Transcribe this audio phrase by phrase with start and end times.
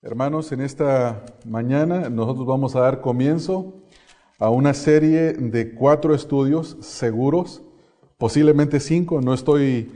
[0.00, 3.82] Hermanos, en esta mañana nosotros vamos a dar comienzo
[4.38, 7.62] a una serie de cuatro estudios seguros,
[8.16, 9.90] posiblemente cinco, no estoy,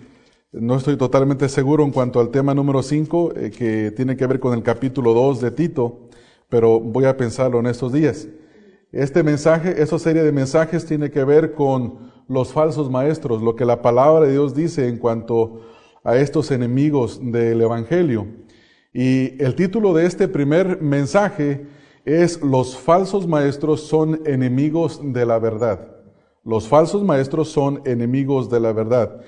[0.51, 4.41] no estoy totalmente seguro en cuanto al tema número cinco, eh, que tiene que ver
[4.41, 6.09] con el capítulo 2 de Tito,
[6.49, 8.27] pero voy a pensarlo en estos días.
[8.91, 13.65] Este mensaje, esa serie de mensajes tiene que ver con los falsos maestros, lo que
[13.65, 15.61] la palabra de Dios dice en cuanto
[16.03, 18.42] a estos enemigos del Evangelio.
[18.93, 21.67] Y el título de este primer mensaje
[22.05, 25.89] es Los falsos maestros son enemigos de la verdad.
[26.45, 29.21] Los falsos maestros son enemigos de la verdad.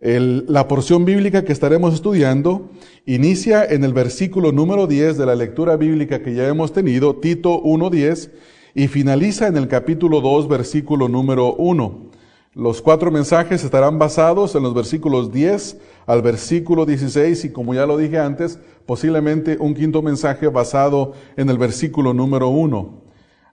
[0.00, 2.70] la porción bíblica que estaremos estudiando
[3.06, 7.62] inicia en el versículo número 10 de la lectura bíblica que ya hemos tenido, Tito
[7.62, 8.30] 1.10,
[8.74, 12.10] y finaliza en el capítulo 2, versículo número 1.
[12.54, 15.76] Los cuatro mensajes estarán basados en los versículos 10
[16.06, 21.48] al versículo 16 y como ya lo dije antes, posiblemente un quinto mensaje basado en
[21.48, 23.02] el versículo número 1.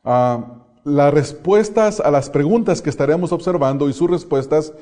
[0.04, 4.74] Ah, las respuestas a las preguntas que estaremos observando y sus respuestas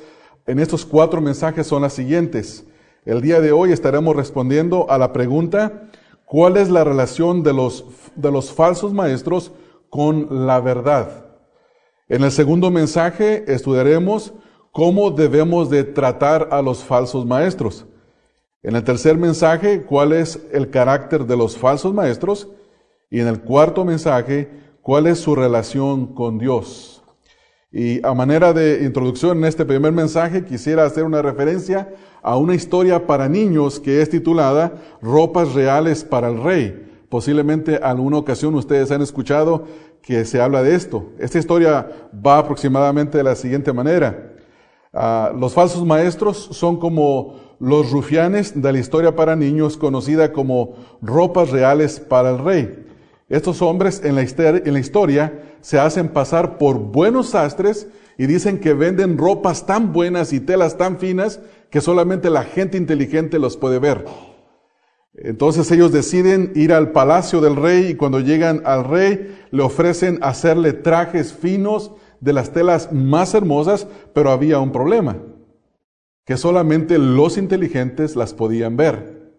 [0.46, 2.64] en estos cuatro mensajes son las siguientes.
[3.04, 5.90] El día de hoy estaremos respondiendo a la pregunta,
[6.24, 7.84] ¿cuál es la relación de los,
[8.16, 9.52] de los falsos maestros
[9.90, 11.26] con la verdad?
[12.08, 14.32] En el segundo mensaje estudiaremos
[14.72, 17.86] cómo debemos de tratar a los falsos maestros.
[18.62, 22.48] En el tercer mensaje, cuál es el carácter de los falsos maestros.
[23.10, 24.50] Y en el cuarto mensaje,
[24.82, 27.02] cuál es su relación con Dios.
[27.72, 32.54] Y a manera de introducción en este primer mensaje, quisiera hacer una referencia a una
[32.54, 37.04] historia para niños que es titulada Ropas Reales para el Rey.
[37.08, 39.66] Posiblemente alguna ocasión ustedes han escuchado
[40.02, 41.10] que se habla de esto.
[41.18, 44.29] Esta historia va aproximadamente de la siguiente manera.
[44.92, 50.74] Ah, los falsos maestros son como los rufianes de la historia para niños conocida como
[51.00, 52.86] ropas reales para el rey.
[53.28, 57.86] Estos hombres en la, en la historia se hacen pasar por buenos sastres
[58.18, 62.76] y dicen que venden ropas tan buenas y telas tan finas que solamente la gente
[62.76, 64.04] inteligente los puede ver.
[65.14, 70.18] Entonces ellos deciden ir al palacio del rey y cuando llegan al rey le ofrecen
[70.22, 75.18] hacerle trajes finos de las telas más hermosas, pero había un problema,
[76.24, 79.32] que solamente los inteligentes las podían ver.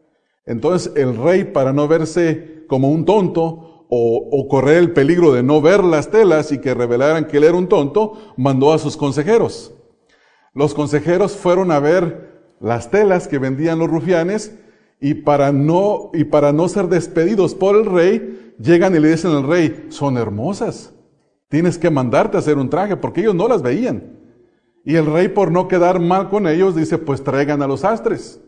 [0.45, 5.61] Entonces el rey, para no verse como un tonto, o, correr el peligro de no
[5.61, 9.73] ver las telas y que revelaran que él era un tonto, mandó a sus consejeros.
[10.53, 14.57] Los consejeros fueron a ver las telas que vendían los rufianes
[15.01, 19.31] y para no, y para no ser despedidos por el rey, llegan y le dicen
[19.31, 20.93] al rey, son hermosas.
[21.51, 24.17] Tienes que mandarte a hacer un traje porque ellos no las veían.
[24.85, 28.39] Y el rey por no quedar mal con ellos dice, pues traigan a los astres.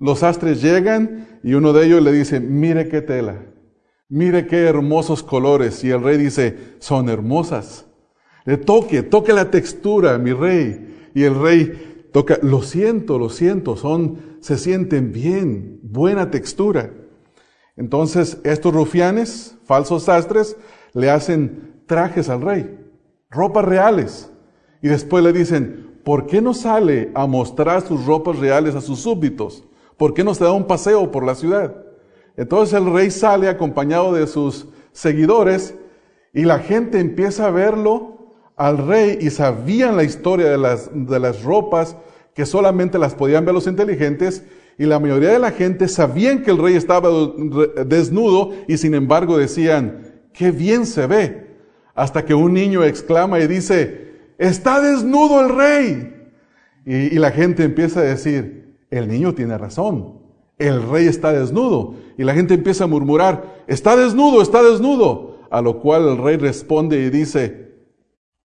[0.00, 3.46] Los astres llegan y uno de ellos le dice, mire qué tela,
[4.08, 5.84] mire qué hermosos colores.
[5.84, 7.86] Y el rey dice, son hermosas.
[8.44, 11.10] Le toque, toque la textura, mi rey.
[11.14, 16.90] Y el rey toca, lo siento, lo siento, son, se sienten bien, buena textura.
[17.76, 20.56] Entonces, estos rufianes, falsos sastres,
[20.94, 22.78] le hacen trajes al rey,
[23.30, 24.30] ropas reales.
[24.80, 29.00] Y después le dicen, ¿por qué no sale a mostrar sus ropas reales a sus
[29.00, 29.64] súbditos?
[29.96, 31.74] ¿Por qué no se da un paseo por la ciudad?
[32.36, 35.74] Entonces el rey sale acompañado de sus seguidores
[36.32, 38.18] y la gente empieza a verlo
[38.54, 41.96] al rey y sabían la historia de las, de las ropas
[42.34, 44.44] que solamente las podían ver los inteligentes
[44.78, 47.10] y la mayoría de la gente sabían que el rey estaba
[47.84, 51.49] desnudo y sin embargo decían, qué bien se ve.
[51.94, 56.32] Hasta que un niño exclama y dice, está desnudo el rey.
[56.86, 60.20] Y, y la gente empieza a decir, el niño tiene razón,
[60.58, 61.94] el rey está desnudo.
[62.16, 65.40] Y la gente empieza a murmurar, está desnudo, está desnudo.
[65.50, 67.70] A lo cual el rey responde y dice,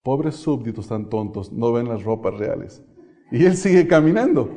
[0.06, 2.84] Pobres súbditos tan tontos, no ven las ropas reales.
[3.32, 4.52] Y él sigue caminando.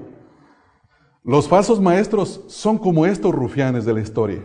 [1.24, 4.44] Los falsos maestros son como estos rufianes de la historia.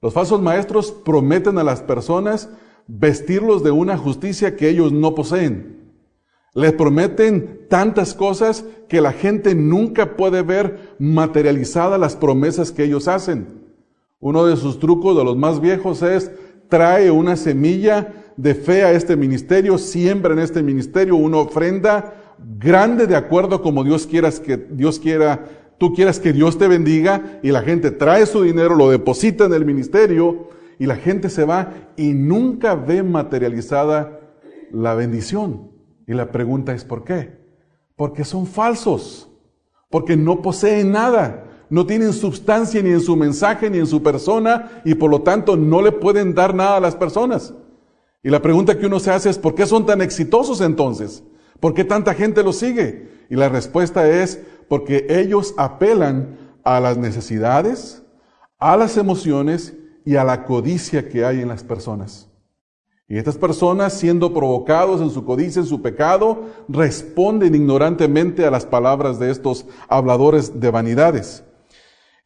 [0.00, 2.48] Los falsos maestros prometen a las personas
[2.86, 5.76] vestirlos de una justicia que ellos no poseen.
[6.54, 13.08] Les prometen tantas cosas que la gente nunca puede ver materializadas las promesas que ellos
[13.08, 13.66] hacen.
[14.20, 16.30] Uno de sus trucos de los más viejos es
[16.68, 23.06] trae una semilla de fe a este ministerio, siembra en este ministerio una ofrenda grande
[23.06, 25.44] de acuerdo como Dios quieras que Dios quiera,
[25.78, 29.54] tú quieras que Dios te bendiga y la gente trae su dinero, lo deposita en
[29.54, 34.20] el ministerio y la gente se va y nunca ve materializada
[34.72, 35.70] la bendición.
[36.06, 37.38] Y la pregunta es ¿por qué?
[37.96, 39.30] Porque son falsos,
[39.90, 44.82] porque no poseen nada, no tienen sustancia ni en su mensaje ni en su persona
[44.84, 47.54] y por lo tanto no le pueden dar nada a las personas.
[48.22, 51.22] Y la pregunta que uno se hace es, ¿por qué son tan exitosos entonces?
[51.60, 53.08] ¿Por qué tanta gente los sigue?
[53.30, 58.02] Y la respuesta es porque ellos apelan a las necesidades,
[58.58, 59.76] a las emociones
[60.06, 62.30] y a la codicia que hay en las personas.
[63.08, 68.64] Y estas personas, siendo provocados en su codicia, en su pecado, responden ignorantemente a las
[68.64, 71.44] palabras de estos habladores de vanidades.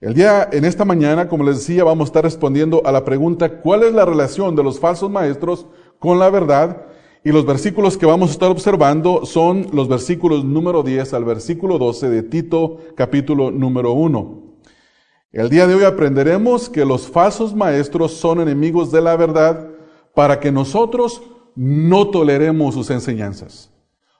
[0.01, 3.61] El día, en esta mañana, como les decía, vamos a estar respondiendo a la pregunta,
[3.61, 5.67] ¿cuál es la relación de los falsos maestros
[5.99, 6.87] con la verdad?
[7.25, 11.79] Y los versículos que vamos a estar observando son los versículos número 10 al versículo
[11.79, 14.50] 12 de Tito, capítulo número 1.
[15.33, 19.69] El día de hoy aprenderemos que los falsos maestros son enemigos de la verdad
[20.13, 21.23] para que nosotros
[21.55, 23.71] no toleremos sus enseñanzas.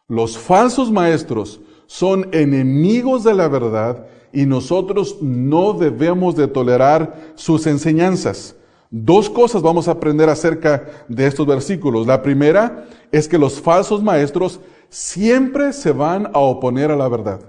[0.07, 7.67] Los falsos maestros son enemigos de la verdad y nosotros no debemos de tolerar sus
[7.67, 8.55] enseñanzas.
[8.89, 12.07] Dos cosas vamos a aprender acerca de estos versículos.
[12.07, 17.41] La primera es que los falsos maestros siempre se van a oponer a la verdad.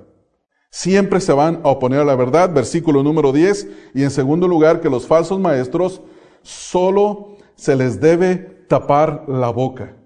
[0.72, 2.52] Siempre se van a oponer a la verdad.
[2.52, 3.68] Versículo número 10.
[3.94, 6.02] Y en segundo lugar, que los falsos maestros
[6.42, 8.36] solo se les debe
[8.68, 9.98] tapar la boca.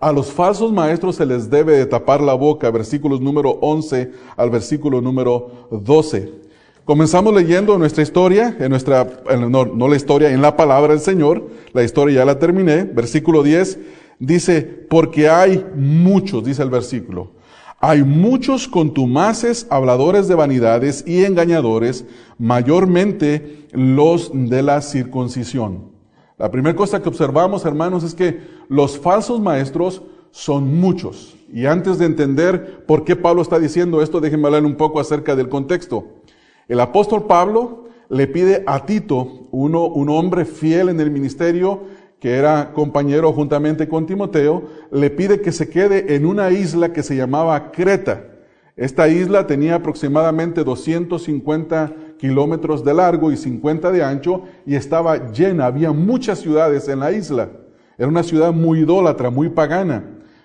[0.00, 4.50] A los falsos maestros se les debe de tapar la boca, versículos número 11 al
[4.50, 6.30] versículo número 12.
[6.84, 9.06] Comenzamos leyendo nuestra historia, en nuestra,
[9.48, 11.48] no, no la historia, en la palabra del Señor.
[11.72, 12.84] La historia ya la terminé.
[12.84, 13.78] Versículo 10
[14.18, 14.60] dice,
[14.90, 17.30] porque hay muchos, dice el versículo,
[17.80, 22.06] hay muchos contumaces, habladores de vanidades y engañadores,
[22.38, 25.94] mayormente los de la circuncisión
[26.36, 31.36] la primera cosa que observamos, hermanos, es que los falsos maestros son muchos.
[31.52, 35.36] Y antes de entender por qué Pablo está diciendo esto, déjenme hablar un poco acerca
[35.36, 36.08] del contexto.
[36.66, 41.84] El apóstol Pablo le pide a Tito, uno, un hombre fiel en el ministerio,
[42.24, 47.02] que era compañero juntamente con Timoteo, le pide que se quede en una isla que
[47.02, 48.24] se llamaba Creta.
[48.78, 55.66] Esta isla tenía aproximadamente 250 kilómetros de largo y 50 de ancho y estaba llena,
[55.66, 57.50] había muchas ciudades en la isla.
[57.98, 60.02] Era una ciudad muy idólatra, muy pagana,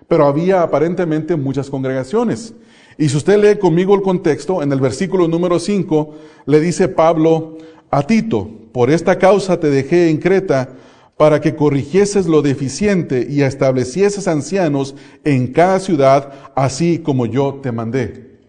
[0.10, 2.56] pero había aparentemente muchas congregaciones.
[2.98, 6.14] Y si usted lee conmigo el contexto, en el versículo número 5
[6.46, 7.58] le dice Pablo
[7.90, 10.76] a Tito, por esta causa te dejé en Creta
[11.20, 14.96] para que corrigieses lo deficiente y establecieses ancianos
[15.26, 18.40] en cada ciudad, así como yo te mandé.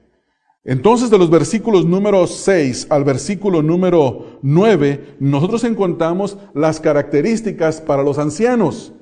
[0.63, 8.05] Entonces, de los versículos número 6 al versículo número 9, nosotros encontramos las características para
[8.05, 8.93] los ancianos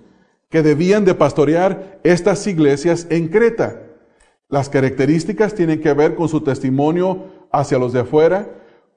[0.48, 3.82] que debían de pastorear estas iglesias en Creta.
[4.48, 8.48] Las características tienen que ver con su testimonio hacia los de afuera,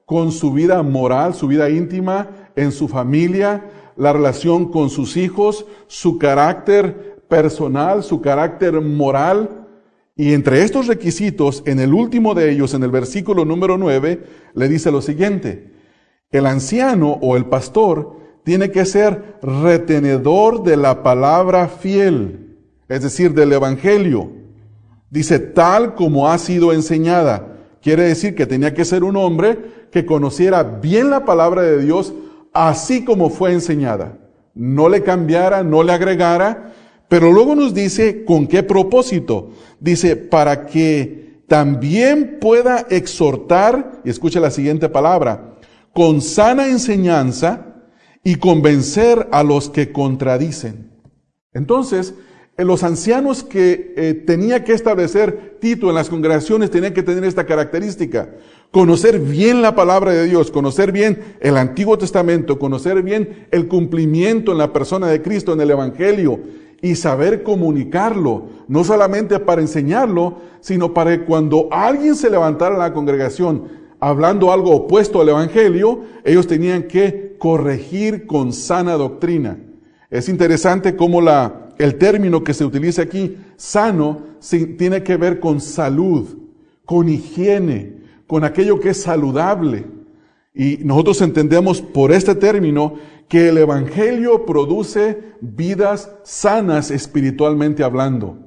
[0.06, 3.64] con su vida moral, su vida íntima, en su familia,
[3.96, 9.62] la relación con sus hijos, su carácter personal, su carácter moral,
[10.14, 14.22] y entre estos requisitos, en el último de ellos, en el versículo número 9,
[14.54, 15.72] le dice lo siguiente,
[16.30, 22.56] el anciano o el pastor tiene que ser retenedor de la palabra fiel,
[22.88, 24.30] es decir, del Evangelio.
[25.10, 27.48] Dice, tal como ha sido enseñada.
[27.82, 29.58] Quiere decir que tenía que ser un hombre
[29.90, 32.14] que conociera bien la palabra de Dios
[32.52, 34.18] así como fue enseñada.
[34.54, 36.72] No le cambiara, no le agregara,
[37.08, 39.50] pero luego nos dice con qué propósito.
[39.80, 45.56] Dice, para que también pueda exhortar, y escucha la siguiente palabra,
[45.92, 47.66] con sana enseñanza
[48.24, 50.90] y convencer a los que contradicen.
[51.52, 52.14] Entonces,
[52.56, 57.24] eh, los ancianos que eh, tenía que establecer Tito en las congregaciones tenían que tener
[57.24, 58.30] esta característica.
[58.72, 64.50] Conocer bien la palabra de Dios, conocer bien el Antiguo Testamento, conocer bien el cumplimiento
[64.50, 66.40] en la persona de Cristo, en el Evangelio,
[66.80, 72.80] y saber comunicarlo, no solamente para enseñarlo, sino para que cuando alguien se levantara en
[72.80, 73.64] la congregación
[74.00, 79.58] hablando algo opuesto al Evangelio, ellos tenían que corregir con sana doctrina.
[80.08, 84.22] Es interesante cómo la, el término que se utiliza aquí, sano,
[84.78, 86.26] tiene que ver con salud,
[86.86, 88.01] con higiene,
[88.32, 89.84] con aquello que es saludable.
[90.54, 92.94] Y nosotros entendemos por este término
[93.28, 98.38] que el Evangelio produce vidas sanas espiritualmente hablando.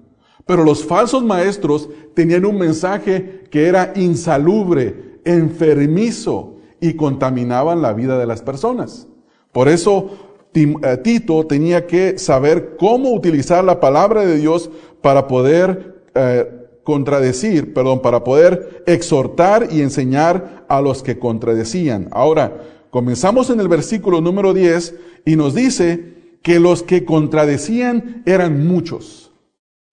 [0.48, 8.18] Pero los falsos maestros tenían un mensaje que era insalubre, enfermizo y contaminaban la vida
[8.18, 9.08] de las personas.
[9.52, 10.10] Por eso
[10.56, 14.72] eh, Tito tenía que saber cómo utilizar la palabra de Dios
[15.04, 22.08] para poder eh, contradecir, perdón, para poder exhortar y enseñar a los que contradecían.
[22.12, 22.62] Ahora,
[22.92, 29.32] comenzamos en el versículo número 10 y nos dice que los que contradecían eran muchos,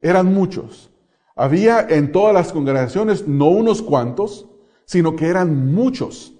[0.02, 0.90] eran muchos.
[1.34, 4.46] Había en todas las congregaciones no unos cuantos,
[4.84, 6.34] sino que eran muchos.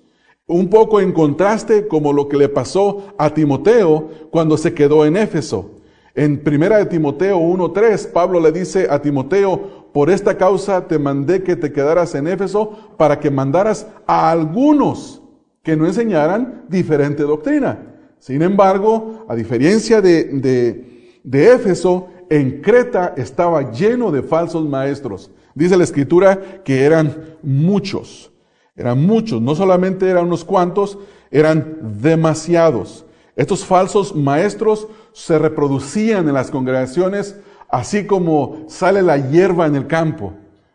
[0.46, 5.16] Un poco en contraste como lo que le pasó a Timoteo cuando se quedó en
[5.16, 5.70] Éfeso.
[6.14, 11.42] En primera de Timoteo 1.3, Pablo le dice a Timoteo, por esta causa te mandé
[11.42, 15.22] que te quedaras en Éfeso para que mandaras a algunos
[15.62, 17.78] que no enseñaran diferente doctrina.
[18.18, 25.30] Sin embargo, a diferencia de, de, de Éfeso, en Creta estaba lleno de falsos maestros.
[25.54, 28.32] Dice la escritura que eran muchos.
[28.74, 30.98] Eran muchos, no solamente eran unos cuantos,
[31.30, 33.04] eran demasiados.
[33.36, 37.36] Estos falsos maestros se reproducían en las congregaciones
[37.72, 40.34] así como sale la hierba en el campo.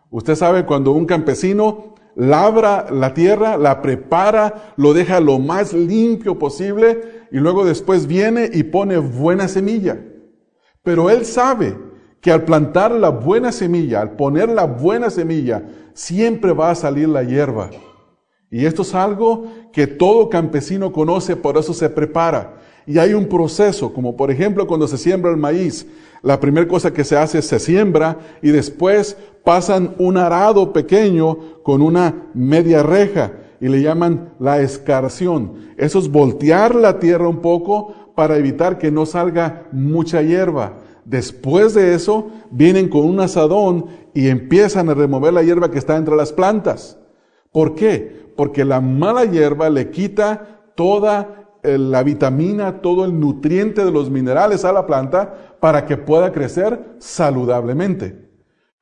[0.09, 6.39] Usted sabe cuando un campesino labra la tierra, la prepara, lo deja lo más limpio
[6.39, 9.99] posible y luego después viene y pone buena semilla.
[10.81, 11.77] Pero él sabe
[12.19, 15.63] que al plantar la buena semilla, al poner la buena semilla,
[15.93, 17.69] siempre va a salir la hierba.
[18.49, 22.57] Y esto es algo que todo campesino conoce, por eso se prepara.
[22.87, 25.85] Y hay un proceso, como por ejemplo cuando se siembra el maíz,
[26.23, 31.37] la primera cosa que se hace es se siembra y después pasan un arado pequeño
[31.63, 35.73] con una media reja y le llaman la escarción.
[35.77, 40.79] Eso es voltear la tierra un poco para evitar que no salga mucha hierba.
[41.05, 45.97] Después de eso, vienen con un asadón y empiezan a remover la hierba que está
[45.97, 46.97] entre las plantas.
[47.51, 48.27] ¿Por qué?
[48.37, 54.65] porque la mala hierba le quita toda la vitamina, todo el nutriente de los minerales
[54.65, 58.27] a la planta para que pueda crecer saludablemente.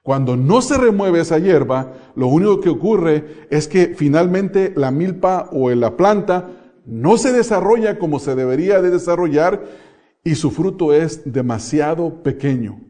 [0.01, 5.49] Cuando no se remueve esa hierba, lo único que ocurre es que finalmente la milpa
[5.51, 6.51] o la planta
[6.85, 9.63] no se desarrolla como se debería de desarrollar
[10.23, 12.81] y su fruto es demasiado pequeño.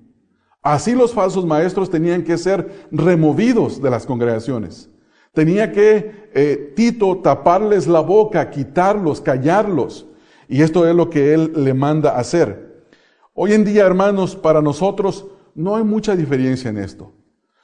[0.61, 4.89] Así los falsos maestros tenían que ser removidos de las congregaciones.
[5.35, 10.07] Tenía que eh, Tito taparles la boca, quitarlos, callarlos.
[10.47, 12.87] Y esto es lo que él le manda hacer.
[13.33, 17.11] Hoy en día, hermanos, para nosotros no hay mucha diferencia en esto.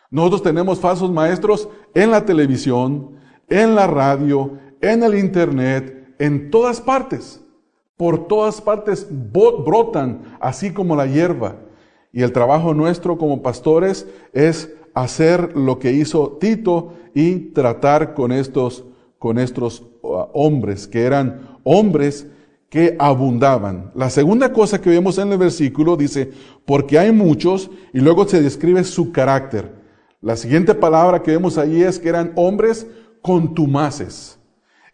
[0.10, 3.12] Nosotros tenemos falsos maestros en la televisión,
[3.48, 7.42] en la radio, en el internet, en todas partes.
[7.96, 11.56] Por todas partes brotan, así como la hierba.
[12.12, 18.32] Y el trabajo nuestro como pastores es hacer lo que hizo Tito y tratar con
[18.32, 18.86] estos,
[19.18, 22.28] con estos uh, hombres, que eran hombres
[22.70, 23.92] que abundaban.
[23.96, 26.32] La segunda cosa que vemos en el versículo dice,
[26.66, 29.74] porque hay muchos, y luego se describe su carácter.
[30.22, 32.88] La siguiente palabra que vemos allí es que eran hombres
[33.22, 34.40] contumaces.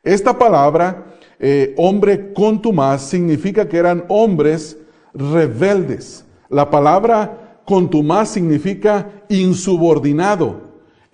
[0.04, 4.78] Esta palabra, eh, hombre contumaz, significa que eran hombres
[5.14, 6.26] rebeldes.
[6.50, 10.67] La palabra Contumaz significa insubordinado.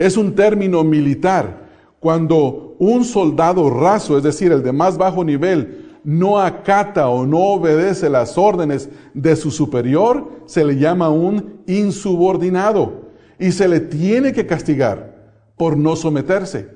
[0.03, 1.69] Es un término militar.
[2.01, 7.39] Cuando un soldado raso, es decir, el de más bajo nivel, no acata o no
[7.39, 14.33] obedece las órdenes de su superior, se le llama un insubordinado y se le tiene
[14.33, 16.67] que castigar por no someterse.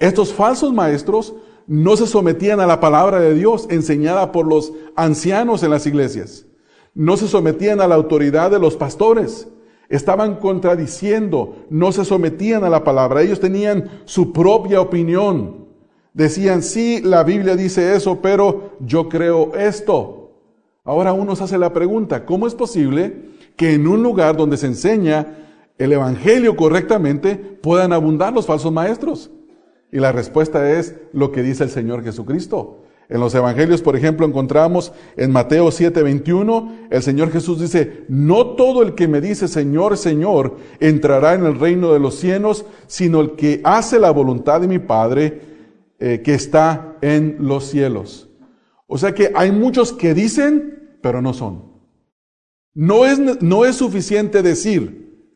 [0.00, 1.34] Estos falsos maestros
[1.68, 6.46] no se sometían a la palabra de Dios enseñada por los ancianos en las iglesias
[6.94, 9.48] no se sometían a la autoridad de los pastores,
[9.92, 15.66] estaban contradiciendo, no se sometían a la palabra, ellos tenían su propia opinión.
[16.14, 20.32] Decían, sí, la Biblia dice eso, pero yo creo esto.
[20.82, 24.66] Ahora uno se hace la pregunta, ¿cómo es posible que en un lugar donde se
[24.66, 25.26] enseña
[25.76, 29.30] el Evangelio correctamente puedan abundar los falsos maestros?
[29.92, 32.78] Y la respuesta es lo que dice el Señor Jesucristo.
[33.12, 38.82] En los evangelios, por ejemplo, encontramos en Mateo 7:21, el Señor Jesús dice, no todo
[38.82, 43.32] el que me dice Señor, Señor, entrará en el reino de los cielos, sino el
[43.32, 45.42] que hace la voluntad de mi Padre
[45.98, 48.30] eh, que está en los cielos.
[48.86, 51.70] O sea que hay muchos que dicen, pero no son.
[52.72, 55.28] No es, no es suficiente decir,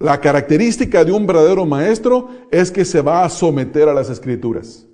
[0.00, 4.88] la característica de un verdadero maestro es que se va a someter a las escrituras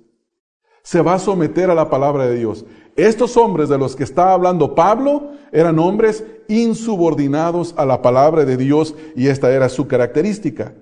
[0.83, 2.65] se va a someter a la palabra de Dios.
[2.95, 8.57] Estos hombres de los que está hablando Pablo eran hombres insubordinados a la palabra de
[8.57, 10.73] Dios y esta era su característica.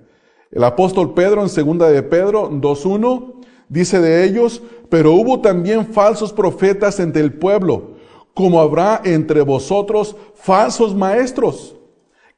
[0.50, 3.34] El apóstol Pedro en segunda de Pedro 2.1
[3.68, 7.96] dice de ellos, pero hubo también falsos profetas entre el pueblo,
[8.34, 11.76] como habrá entre vosotros falsos maestros,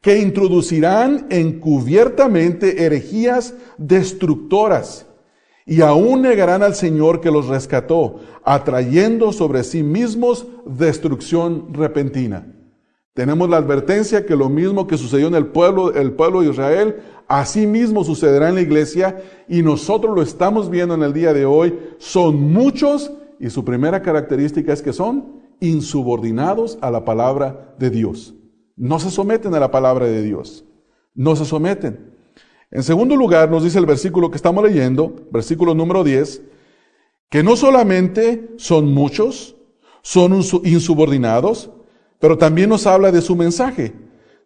[0.01, 5.07] que introducirán encubiertamente herejías destructoras
[5.67, 12.47] y aún negarán al Señor que los rescató, atrayendo sobre sí mismos destrucción repentina.
[13.15, 16.97] Tenemos la advertencia que lo mismo que sucedió en el pueblo, el pueblo de Israel,
[17.29, 21.45] así mismo sucederá en la iglesia y nosotros lo estamos viendo en el día de
[21.45, 21.79] hoy.
[21.99, 28.35] Son muchos y su primera característica es que son insubordinados a la palabra de Dios.
[28.77, 30.65] No se someten a la palabra de Dios.
[31.15, 32.10] No se someten.
[32.71, 36.43] En segundo lugar, nos dice el versículo que estamos leyendo, versículo número 10,
[37.29, 39.57] que no solamente son muchos,
[40.03, 41.71] son insubordinados,
[42.21, 43.93] pero también nos habla de su mensaje.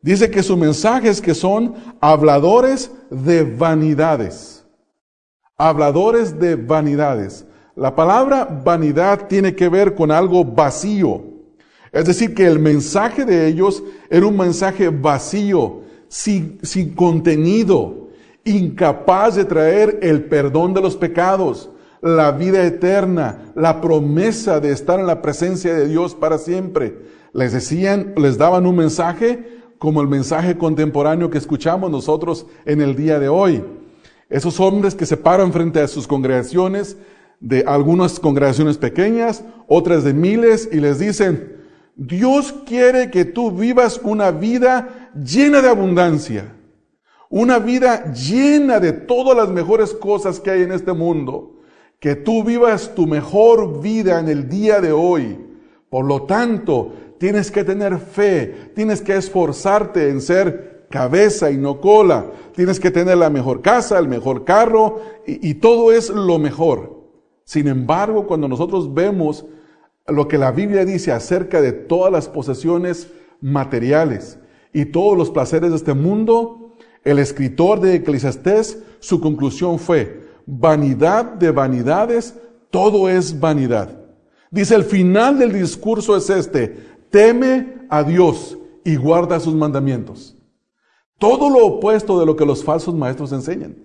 [0.00, 4.66] Dice que su mensaje es que son habladores de vanidades.
[5.56, 7.46] Habladores de vanidades.
[7.76, 11.24] La palabra vanidad tiene que ver con algo vacío.
[11.92, 18.03] Es decir, que el mensaje de ellos era un mensaje vacío, sin, sin contenido,
[18.44, 21.70] incapaz de traer el perdón de los pecados,
[22.00, 26.98] la vida eterna, la promesa de estar en la presencia de Dios para siempre.
[27.32, 32.94] Les decían, les daban un mensaje como el mensaje contemporáneo que escuchamos nosotros en el
[32.94, 33.64] día de hoy.
[34.30, 36.96] Esos hombres que se paran frente a sus congregaciones,
[37.40, 41.56] de algunas congregaciones pequeñas, otras de miles, y les dicen,
[41.96, 46.54] Dios quiere que tú vivas una vida llena de abundancia,
[47.34, 51.56] una vida llena de todas las mejores cosas que hay en este mundo,
[51.98, 55.44] que tú vivas tu mejor vida en el día de hoy.
[55.90, 61.80] Por lo tanto, tienes que tener fe, tienes que esforzarte en ser cabeza y no
[61.80, 67.02] cola, tienes que tener la mejor casa, el mejor carro, y, todo es lo mejor.
[67.42, 69.44] Sin embargo, cuando nosotros vemos
[70.06, 73.10] lo que la Biblia dice acerca de todas las posesiones
[73.40, 74.38] materiales
[74.72, 76.63] y todos los placeres de este mundo,
[77.04, 82.34] el escritor de Eclesiastés, su conclusión fue, vanidad de vanidades,
[82.70, 84.00] todo es vanidad.
[84.50, 86.68] Dice, el final del discurso es este,
[87.10, 90.36] teme a Dios y guarda sus mandamientos.
[91.18, 93.76] Todo lo opuesto de lo que los falsos maestros enseñan.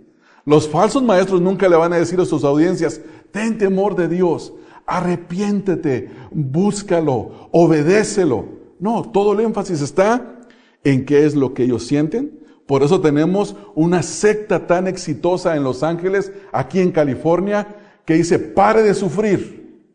[0.46, 3.02] Los falsos maestros nunca le van a decir a sus audiencias,
[3.32, 4.54] ten temor de Dios,
[4.86, 8.46] arrepiéntete, búscalo, obedécelo.
[8.80, 10.40] No, todo el énfasis está
[10.84, 12.39] en qué es lo que ellos sienten.
[12.70, 17.68] Por eso tenemos una secta tan exitosa en Los Ángeles, aquí en California,
[18.06, 19.90] que dice, pare de sufrir.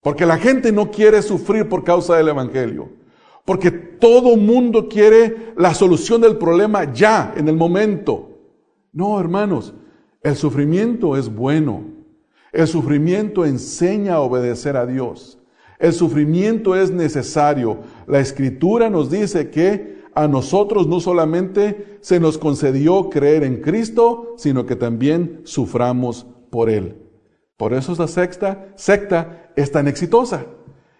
[0.00, 2.88] Porque la gente no quiere sufrir por causa del Evangelio.
[3.44, 8.38] Porque todo mundo quiere la solución del problema ya, en el momento.
[8.90, 9.74] No, hermanos,
[10.22, 11.84] el sufrimiento es bueno.
[12.52, 15.38] El sufrimiento enseña a obedecer a Dios.
[15.78, 17.80] El sufrimiento es necesario.
[18.06, 24.34] La escritura nos dice que a nosotros no solamente se nos concedió creer en Cristo,
[24.36, 26.96] sino que también suframos por Él.
[27.56, 30.46] Por eso esta sexta, secta es tan exitosa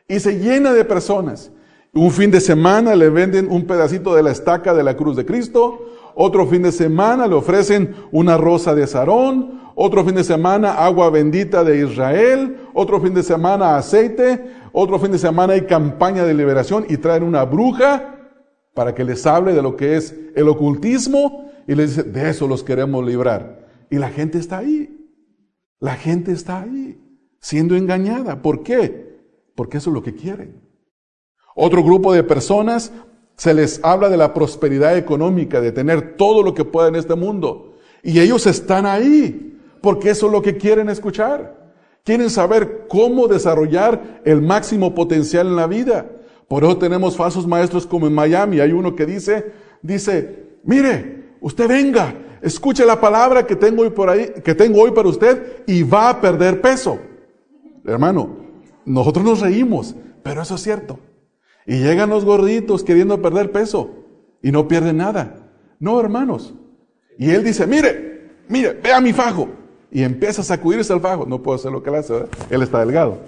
[0.07, 1.51] y se llena de personas.
[1.93, 5.27] Un fin de semana le venden un pedacito de la estaca de la cruz de
[5.27, 10.75] Cristo, otro fin de semana le ofrecen una rosa de Sarón, otro fin de semana
[10.75, 16.23] agua bendita de Israel, otro fin de semana aceite, otro fin de semana hay campaña
[16.23, 18.15] de liberación y traen una bruja
[18.79, 22.47] para que les hable de lo que es el ocultismo y les dice, de eso
[22.47, 23.67] los queremos librar.
[23.91, 25.05] Y la gente está ahí,
[25.81, 26.97] la gente está ahí,
[27.41, 28.41] siendo engañada.
[28.41, 29.19] ¿Por qué?
[29.57, 30.63] Porque eso es lo que quieren.
[31.57, 32.93] Otro grupo de personas
[33.35, 37.17] se les habla de la prosperidad económica, de tener todo lo que pueda en este
[37.17, 37.75] mundo.
[38.05, 41.73] Y ellos están ahí porque eso es lo que quieren escuchar.
[42.05, 46.13] Quieren saber cómo desarrollar el máximo potencial en la vida.
[46.49, 48.59] Por eso tenemos falsos maestros como en Miami.
[48.59, 54.09] Hay uno que dice, dice, mire, usted venga, escuche la palabra que tengo hoy por
[54.09, 56.99] ahí, que tengo hoy para usted y va a perder peso.
[57.85, 58.37] Hermano,
[58.87, 60.99] nosotros nos reímos, pero eso es cierto.
[61.67, 63.91] Y llegan los gorditos queriendo perder peso
[64.43, 65.51] y no pierden nada.
[65.79, 66.55] No, hermanos.
[67.19, 69.49] Y él dice, mire, mire, vea mi fajo
[69.91, 71.27] y empieza a sacudirse el fajo.
[71.27, 72.25] No puedo hacer lo que él hace.
[72.49, 73.19] Él está delgado.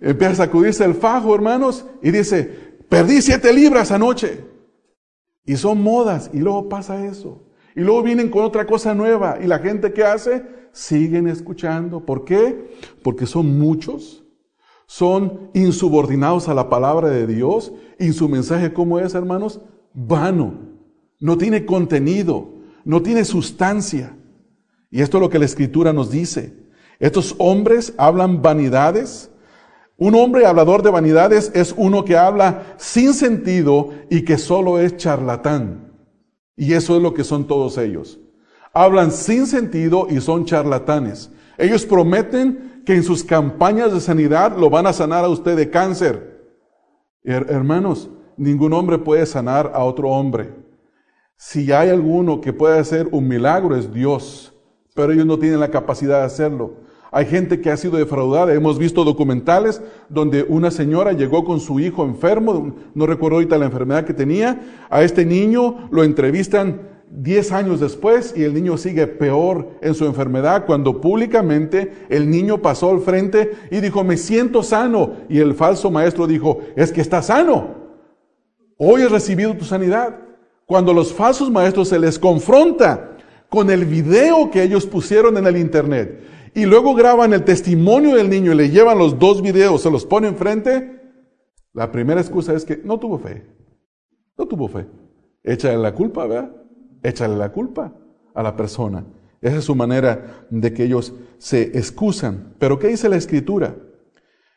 [0.00, 2.44] Empieza a sacudirse el fajo, hermanos, y dice,
[2.88, 4.44] perdí siete libras anoche.
[5.44, 7.44] Y son modas, y luego pasa eso.
[7.74, 12.04] Y luego vienen con otra cosa nueva, y la gente que hace, siguen escuchando.
[12.04, 12.70] ¿Por qué?
[13.02, 14.24] Porque son muchos,
[14.86, 19.60] son insubordinados a la palabra de Dios, y su mensaje, ¿cómo es, hermanos?
[19.94, 20.54] Vano.
[21.18, 22.50] No tiene contenido,
[22.84, 24.16] no tiene sustancia.
[24.90, 26.54] Y esto es lo que la escritura nos dice.
[26.98, 29.30] Estos hombres hablan vanidades,
[29.98, 34.96] Un hombre hablador de vanidades es uno que habla sin sentido y que solo es
[34.96, 35.92] charlatán.
[36.54, 38.18] Y eso es lo que son todos ellos.
[38.74, 41.30] Hablan sin sentido y son charlatanes.
[41.56, 45.70] Ellos prometen que en sus campañas de sanidad lo van a sanar a usted de
[45.70, 46.44] cáncer.
[47.24, 50.54] hermanos, ningún hombre puede sanar a otro hombre.
[51.36, 54.54] Si hay alguno que puede hacer un milagro es Dios,
[54.94, 56.85] pero ellos no tienen la capacidad de hacerlo.
[57.16, 58.52] Hay gente que ha sido defraudada.
[58.52, 63.64] Hemos visto documentales donde una señora llegó con su hijo enfermo, no recuerdo ahorita la
[63.64, 64.60] enfermedad que tenía.
[64.90, 70.04] A este niño lo entrevistan 10 años después y el niño sigue peor en su
[70.04, 75.14] enfermedad cuando públicamente el niño pasó al frente y dijo, me siento sano.
[75.30, 77.76] Y el falso maestro dijo, es que está sano.
[78.76, 80.16] Hoy has recibido tu sanidad.
[80.66, 83.12] Cuando los falsos maestros se les confronta
[83.48, 88.30] con el video que ellos pusieron en el internet y luego graban el testimonio del
[88.30, 91.02] niño y le llevan los dos videos, se los pone enfrente,
[91.74, 93.46] la primera excusa es que no tuvo fe.
[94.38, 94.86] No tuvo fe.
[95.44, 96.50] Échale la culpa, ¿verdad?
[97.02, 97.92] Échale la culpa
[98.34, 99.04] a la persona.
[99.42, 102.54] Esa es su manera de que ellos se excusan.
[102.58, 103.76] Pero ¿qué dice la escritura?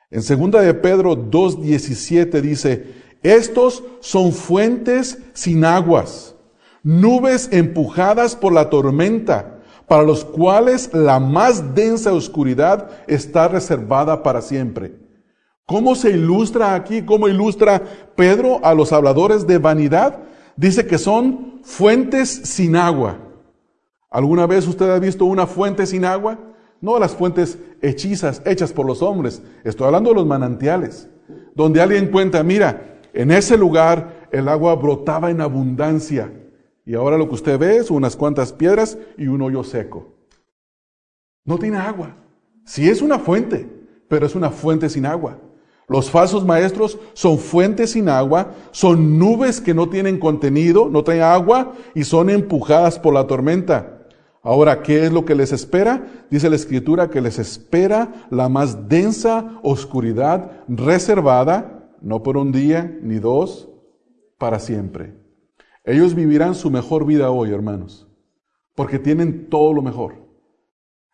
[0.10, 6.34] En segunda de Pedro 2.17 dice, estos son fuentes sin aguas,
[6.82, 9.59] nubes empujadas por la tormenta
[9.90, 14.94] para los cuales la más densa oscuridad está reservada para siempre.
[15.66, 17.02] ¿Cómo se ilustra aquí?
[17.02, 17.82] ¿Cómo ilustra
[18.16, 20.20] Pedro a los habladores de vanidad?
[20.56, 23.18] Dice que son fuentes sin agua.
[24.12, 26.38] ¿Alguna vez usted ha visto una fuente sin agua?
[26.82, 29.42] No las fuentes hechizas, hechas por los hombres.
[29.64, 31.10] Estoy hablando de los manantiales,
[31.56, 36.32] donde alguien cuenta, mira, en ese lugar el agua brotaba en abundancia
[36.90, 40.08] y ahora lo que usted ve es unas cuantas piedras y un hoyo seco.
[41.46, 42.16] No tiene agua.
[42.66, 43.70] Sí es una fuente,
[44.08, 45.38] pero es una fuente sin agua.
[45.88, 51.22] Los falsos maestros son fuentes sin agua, son nubes que no tienen contenido, no tienen
[51.22, 54.08] agua y son empujadas por la tormenta.
[54.42, 56.26] Ahora, ¿qué es lo que les espera?
[56.32, 62.98] Dice la escritura que les espera la más densa oscuridad reservada, no por un día
[63.04, 63.70] ni dos,
[64.40, 65.19] para siempre.
[65.84, 68.08] Ellos vivirán su mejor vida hoy, hermanos,
[68.76, 70.16] porque tienen todo lo mejor.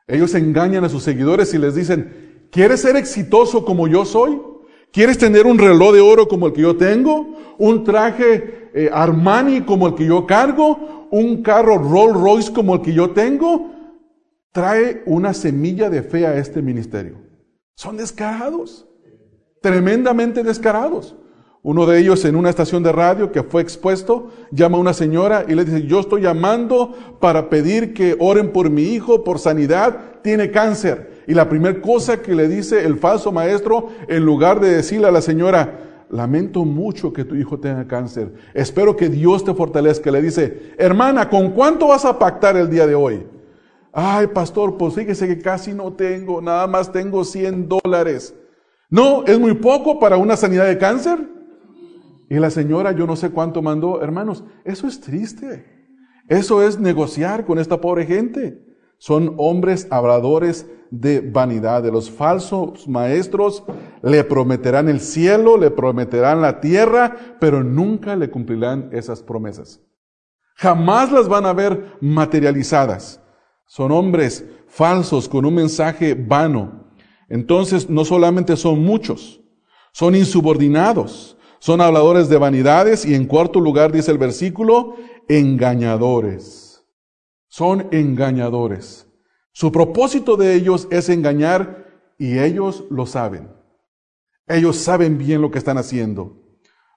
[0.08, 4.40] Ellos engañan a sus seguidores y les dicen, ¿quieres ser exitoso como yo soy?
[4.92, 7.36] ¿Quieres tener un reloj de oro como el que yo tengo?
[7.58, 11.08] ¿Un traje eh, Armani como el que yo cargo?
[11.12, 13.72] ¿Un carro Rolls Royce como el que yo tengo?
[14.52, 17.18] Trae una semilla de fe a este ministerio.
[17.76, 18.88] Son descarados,
[19.62, 21.16] tremendamente descarados.
[21.68, 25.46] Uno de ellos en una estación de radio que fue expuesto, llama a una señora
[25.48, 30.22] y le dice, yo estoy llamando para pedir que oren por mi hijo, por sanidad,
[30.22, 31.24] tiene cáncer.
[31.26, 35.12] Y la primera cosa que le dice el falso maestro, en lugar de decirle a
[35.12, 40.22] la señora, lamento mucho que tu hijo tenga cáncer, espero que Dios te fortalezca, le
[40.22, 43.26] dice, hermana, ¿con cuánto vas a pactar el día de hoy?
[43.92, 48.36] Ay, pastor, pues fíjese que casi no tengo, nada más tengo 100 dólares.
[48.88, 51.34] No, es muy poco para una sanidad de cáncer.
[52.30, 54.02] Y la señora, yo no sé cuánto mandó.
[54.02, 55.66] Hermanos, eso es triste.
[56.28, 58.60] Eso es negociar con esta pobre gente.
[58.98, 61.84] Son hombres habladores de vanidad.
[61.84, 63.64] De los falsos maestros
[64.02, 69.82] le prometerán el cielo, le prometerán la tierra, pero nunca le cumplirán esas promesas.
[70.56, 73.22] Jamás las van a ver materializadas.
[73.68, 76.86] Son hombres falsos con un mensaje vano.
[77.28, 79.42] Entonces, no solamente son muchos,
[79.92, 81.35] son insubordinados
[81.66, 84.98] son habladores de vanidades y en cuarto lugar dice el versículo,
[85.28, 86.86] engañadores.
[87.48, 89.08] Son engañadores.
[89.52, 91.88] Su propósito de ellos es engañar
[92.20, 93.50] y ellos lo saben.
[94.46, 96.38] Ellos saben bien lo que están haciendo.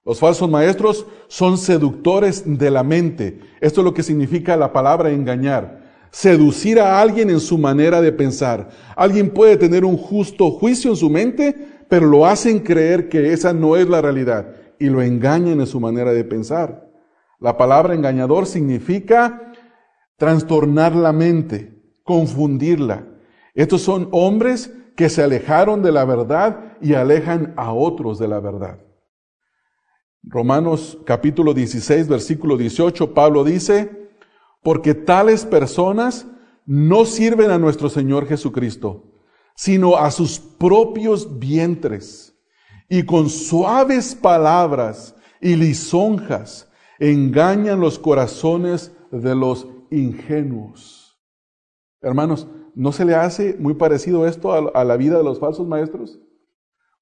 [0.05, 3.41] Los falsos maestros son seductores de la mente.
[3.63, 6.11] Esto es lo que significa la palabra engañar.
[6.11, 8.69] Seducir a alguien en su manera de pensar.
[8.97, 11.57] Alguien puede tener un justo juicio en su mente,
[11.89, 15.81] pero lo hacen creer que esa no es la realidad y lo engañan en su
[15.81, 16.91] manera de pensar.
[17.41, 19.53] La palabra engañador significa
[20.17, 23.07] trastornar la mente, confundirla.
[23.55, 28.41] Estos son hombres que se alejaron de la verdad y alejan a otros de la
[28.41, 28.81] verdad.
[30.25, 34.11] Romanos capítulo 16, versículo 18, Pablo dice,
[34.63, 36.27] porque tales personas
[36.67, 39.05] no sirven a nuestro Señor Jesucristo,
[39.55, 42.28] sino a sus propios vientres,
[42.89, 51.19] y con suaves palabras y lisonjas engañan los corazones de los ingenuos.
[52.01, 56.21] Hermanos, ¿no se le hace muy parecido esto a, la vida de los falsos maestros?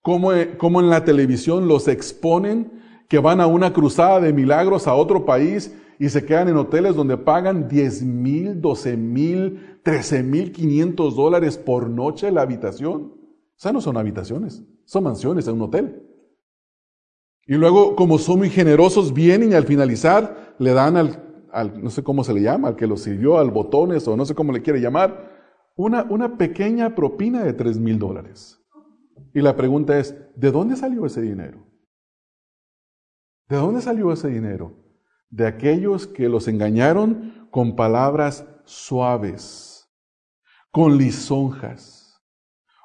[0.06, 2.70] cómo, cómo en la televisión los exponen
[3.08, 6.94] que van a una cruzada de milagros a otro país y se quedan en hoteles
[6.94, 13.14] donde pagan 10 mil, 12 mil, 13 mil 500 dólares por noche la habitación.
[13.14, 16.02] O sea, no son habitaciones, son mansiones en un hotel.
[17.46, 22.02] Y luego, como son muy generosos, vienen y al finalizar le dan al, no sé
[22.02, 24.62] cómo se le llama, al que lo sirvió, al botones o no sé cómo le
[24.62, 25.36] quiere llamar,
[25.76, 28.60] una, una pequeña propina de 3 mil dólares.
[29.32, 31.66] Y la pregunta es, ¿de dónde salió ese dinero?
[33.48, 34.74] ¿De dónde salió ese dinero?
[35.30, 39.88] De aquellos que los engañaron con palabras suaves,
[40.72, 42.06] con lisonjas.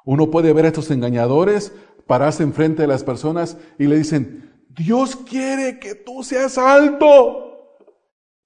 [0.04, 1.74] Uno puede ver a estos engañadores
[2.06, 7.78] pararse enfrente de las personas y le dicen, Dios quiere que tú seas alto.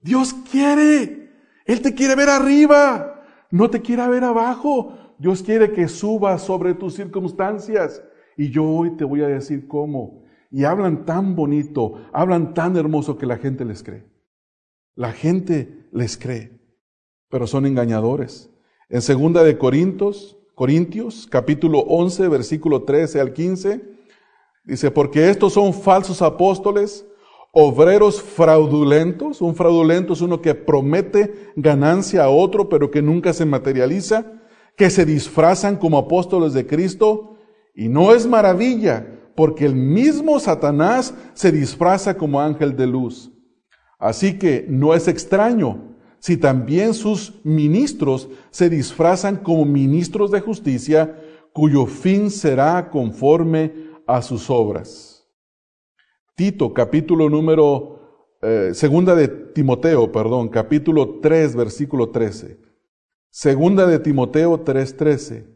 [0.01, 1.31] Dios quiere.
[1.65, 3.23] Él te quiere ver arriba.
[3.51, 5.15] No te quiere ver abajo.
[5.17, 8.03] Dios quiere que subas sobre tus circunstancias.
[8.37, 13.17] Y yo hoy te voy a decir cómo y hablan tan bonito, hablan tan hermoso
[13.17, 14.05] que la gente les cree.
[14.95, 16.59] La gente les cree,
[17.29, 18.49] pero son engañadores.
[18.89, 23.79] En segunda de Corintios, Corintios, capítulo 11, versículo 13 al 15,
[24.63, 27.05] dice, porque estos son falsos apóstoles,
[27.51, 29.39] obreros fraudulentos.
[29.39, 34.31] Un fraudulento es uno que promete ganancia a otro, pero que nunca se materializa,
[34.75, 37.37] que se disfrazan como apóstoles de Cristo.
[37.75, 43.31] Y no es maravilla, porque el mismo Satanás se disfraza como ángel de luz.
[43.99, 51.19] Así que no es extraño si también sus ministros se disfrazan como ministros de justicia,
[51.53, 53.73] cuyo fin será conforme
[54.05, 55.27] a sus obras.
[56.35, 62.59] Tito, capítulo número, eh, segunda de Timoteo, perdón, capítulo 3, versículo 13.
[63.31, 65.47] Segunda de Timoteo 3, 13.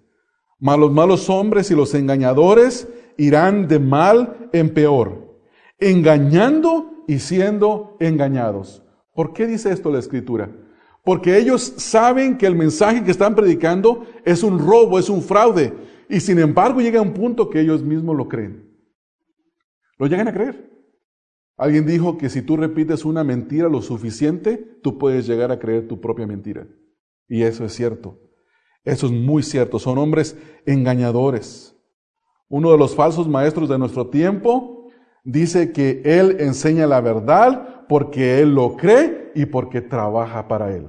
[0.59, 5.39] Mas los malos hombres y los engañadores irán de mal en peor,
[5.79, 8.83] engañando y siendo engañados.
[9.21, 10.49] ¿Por qué dice esto la escritura?
[11.03, 15.71] Porque ellos saben que el mensaje que están predicando es un robo, es un fraude.
[16.09, 18.67] Y sin embargo llega un punto que ellos mismos lo creen.
[19.99, 20.71] Lo llegan a creer.
[21.55, 25.87] Alguien dijo que si tú repites una mentira lo suficiente, tú puedes llegar a creer
[25.87, 26.65] tu propia mentira.
[27.27, 28.19] Y eso es cierto.
[28.83, 29.77] Eso es muy cierto.
[29.77, 31.77] Son hombres engañadores.
[32.49, 34.89] Uno de los falsos maestros de nuestro tiempo
[35.23, 40.87] dice que Él enseña la verdad porque Él lo cree y porque trabaja para Él.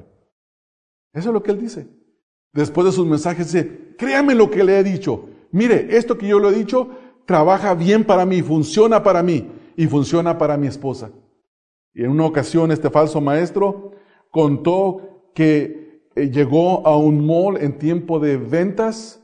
[1.12, 1.88] Eso es lo que Él dice.
[2.52, 5.28] Después de sus mensajes dice, créame lo que le he dicho.
[5.50, 6.90] Mire, esto que yo le he dicho
[7.26, 11.10] trabaja bien para mí, funciona para mí y funciona para mi esposa.
[11.92, 13.94] Y en una ocasión este falso maestro
[14.30, 19.22] contó que eh, llegó a un mall en tiempo de ventas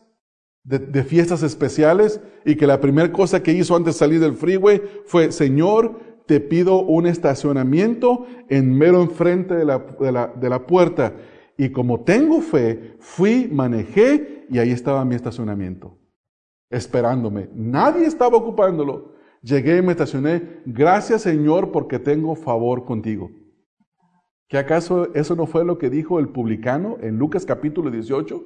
[0.65, 4.83] de, fiestas especiales y que la primera cosa que hizo antes de salir del freeway
[5.07, 10.67] fue, Señor, te pido un estacionamiento en mero enfrente de la, de la, de la
[10.67, 11.17] puerta.
[11.57, 15.99] Y como tengo fe, fui, manejé y ahí estaba mi estacionamiento,
[16.71, 17.49] esperándome.
[17.55, 19.15] Nadie estaba ocupándolo.
[19.43, 20.61] Llegué y me estacioné.
[20.67, 23.31] Gracias Señor porque tengo favor contigo.
[24.49, 28.45] ¿Que acaso eso no fue lo que dijo el publicano en Lucas capítulo 18?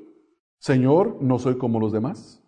[0.58, 2.44] Señor, no soy como los demás.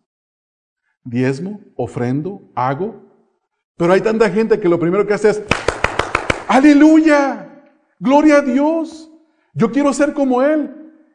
[1.03, 3.04] Diezmo, ofrendo, hago.
[3.77, 5.43] Pero hay tanta gente que lo primero que hace es,
[6.49, 9.11] aleluya, gloria a Dios,
[9.55, 10.75] yo quiero ser como Él.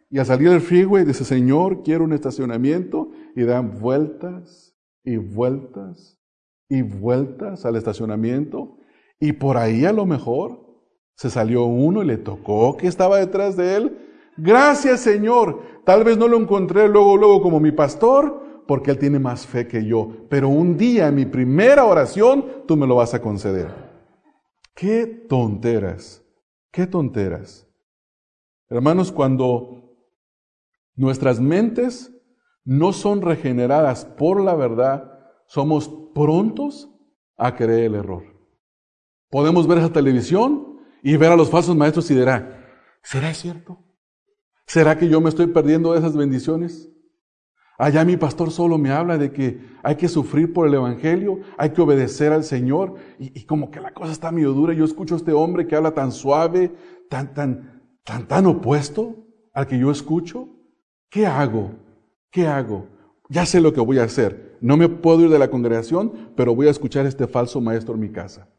[0.09, 3.11] Y al salir del freeway dice, Señor, quiero un estacionamiento.
[3.35, 6.19] Y dan vueltas y vueltas
[6.67, 8.77] y vueltas al estacionamiento.
[9.19, 10.81] Y por ahí a lo mejor
[11.15, 14.09] se salió uno y le tocó que estaba detrás de él
[14.41, 15.61] Gracias Señor.
[15.85, 19.67] Tal vez no lo encontré luego, luego como mi pastor, porque Él tiene más fe
[19.67, 20.27] que yo.
[20.29, 23.73] Pero un día en mi primera oración, tú me lo vas a conceder.
[24.75, 26.23] Qué tonteras,
[26.71, 27.67] qué tonteras.
[28.69, 29.97] Hermanos, cuando
[30.93, 32.15] nuestras mentes
[32.63, 36.95] no son regeneradas por la verdad, somos prontos
[37.37, 38.23] a creer el error.
[39.31, 42.67] Podemos ver esa televisión y ver a los falsos maestros y dirá,
[43.01, 43.83] ¿será cierto?
[44.67, 46.93] ¿Será que yo me estoy perdiendo de esas bendiciones?
[47.79, 51.69] Allá mi pastor solo me habla de que hay que sufrir por el Evangelio, hay
[51.69, 54.73] que obedecer al Señor, y, como que la cosa está medio dura.
[54.73, 56.73] Yo escucho a este hombre que habla tan suave,
[57.09, 59.15] tan, tan, tan, tan opuesto
[59.53, 60.49] al que yo escucho.
[61.09, 61.71] ¿Qué hago?
[62.29, 62.85] ¿Qué hago?
[63.29, 64.57] Ya sé lo que voy a hacer.
[64.59, 67.93] No me puedo ir de la congregación, pero voy a escuchar a este falso maestro
[67.93, 68.49] en mi casa.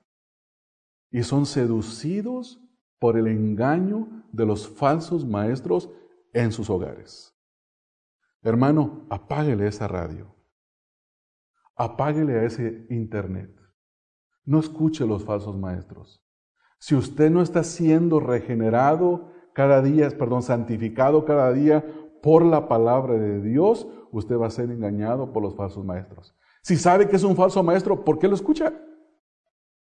[1.11, 2.59] Y son seducidos
[2.99, 5.91] por el engaño de los falsos maestros
[6.33, 7.30] en sus hogares.
[8.43, 10.35] Hermano, apáguele esa radio.
[11.77, 13.51] apáguele a ese internet.
[14.45, 16.23] No escuche los falsos maestros.
[16.79, 21.85] Si usted no está siendo regenerado cada día, perdón, santificado cada día
[22.23, 26.37] por la palabra de Dios, usted va a ser engañado por los falsos maestros.
[26.63, 28.75] Si sabe que es un falso maestro, ¿por qué lo escucha?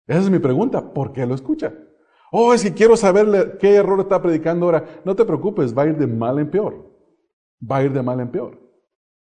[0.06, 1.74] Esa es mi pregunta, ¿por qué lo escucha?
[2.30, 5.02] Oh, es que quiero saber qué error está predicando ahora.
[5.04, 6.91] No te preocupes, va a ir de mal en peor.
[7.70, 8.60] Va a ir de mal en peor.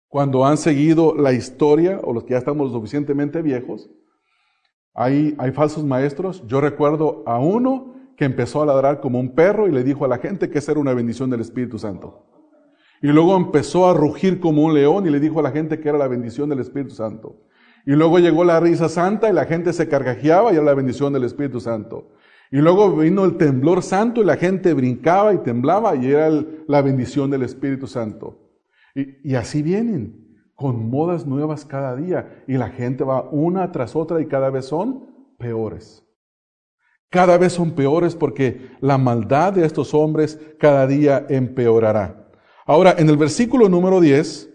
[0.08, 3.90] Cuando han seguido la historia, o los que ya estamos suficientemente viejos,
[4.94, 6.44] hay, hay falsos maestros.
[6.46, 10.08] Yo recuerdo a uno que empezó a ladrar como un perro y le dijo a
[10.08, 12.24] la gente que esa era una bendición del Espíritu Santo.
[13.00, 15.88] Y luego empezó a rugir como un león y le dijo a la gente que
[15.88, 17.44] era la bendición del Espíritu Santo.
[17.86, 21.12] Y luego llegó la risa santa y la gente se carcajeaba y era la bendición
[21.12, 22.10] del Espíritu Santo.
[22.50, 26.30] Y luego vino el temblor santo y la gente brincaba y temblaba y era
[26.66, 28.38] la bendición del Espíritu Santo.
[28.94, 32.42] Y, así vienen, con modas nuevas cada día.
[32.48, 36.04] Y la gente va una tras otra y cada vez son peores.
[37.10, 42.28] Cada vez son peores porque la maldad de estos hombres cada día empeorará.
[42.66, 44.50] Ahora, en el versículo número 10,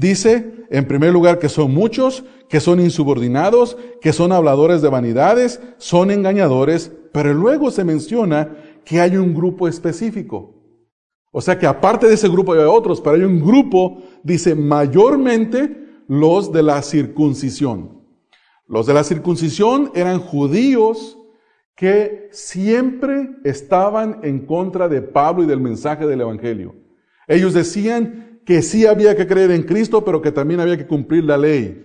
[0.00, 5.60] dice, en primer lugar, que son muchos, que son insubordinados, que son habladores de vanidades,
[5.78, 10.54] son engañadores, pero luego se menciona que hay un grupo específico.
[11.32, 15.84] O sea que aparte de ese grupo hay otros, pero hay un grupo, dice, mayormente
[16.08, 18.02] los de la circuncisión.
[18.68, 21.18] Los de la circuncisión eran judíos
[21.74, 26.74] que siempre estaban en contra de Pablo y del mensaje del Evangelio.
[27.28, 31.24] Ellos decían que sí había que creer en Cristo, pero que también había que cumplir
[31.24, 31.82] la ley.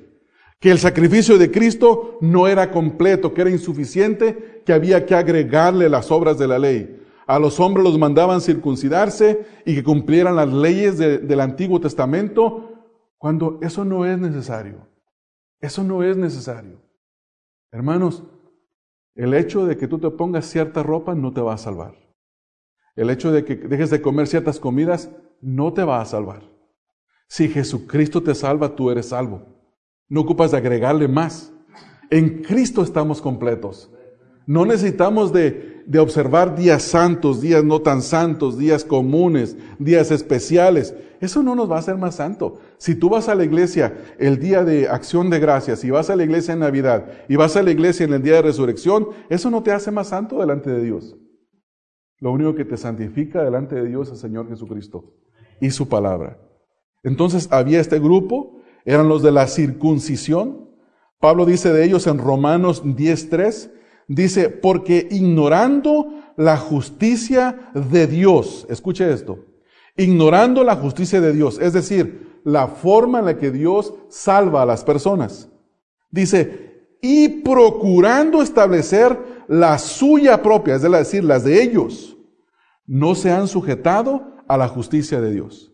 [0.60, 5.90] Que el sacrificio de Cristo no era completo, que era insuficiente, que había que agregarle
[5.90, 7.02] las obras de la ley.
[7.26, 12.70] A los hombres los mandaban circuncidarse y que cumplieran las leyes del Antiguo Testamento,
[13.18, 14.88] cuando eso no es necesario.
[15.60, 16.80] Eso no es necesario.
[17.72, 18.24] Hermanos,
[19.16, 21.96] el hecho de que tú te pongas cierta ropa no te va a salvar.
[22.96, 25.10] El hecho de que dejes de comer ciertas comidas
[25.42, 26.51] no te va a salvar.
[27.32, 29.44] Si Jesucristo te salva, tú eres salvo.
[30.10, 31.54] No ocupas de agregarle más.
[32.10, 33.90] En Cristo estamos completos.
[34.46, 40.94] No necesitamos de, de, observar días santos, días no tan santos, días comunes, días especiales.
[41.22, 42.60] Eso no nos va a hacer más santo.
[42.78, 46.18] Si tú vas a la iglesia el día de acción de gracias, y vas a
[46.18, 49.50] la iglesia en Navidad, y vas a la iglesia en el día de resurrección, eso
[49.50, 51.16] no te hace más santo delante de Dios.
[52.20, 55.14] Lo único que te santifica delante de Dios es el Señor Jesucristo
[55.62, 56.51] y su palabra.
[57.04, 60.70] Entonces había este grupo, eran los de la circuncisión.
[61.20, 63.72] Pablo dice de ellos en Romanos 10.3,
[64.08, 69.46] dice, porque ignorando la justicia de Dios, escuche esto,
[69.96, 74.66] ignorando la justicia de Dios, es decir, la forma en la que Dios salva a
[74.66, 75.50] las personas.
[76.10, 82.18] Dice, y procurando establecer la suya propia, es decir, las de ellos,
[82.86, 85.71] no se han sujetado a la justicia de Dios.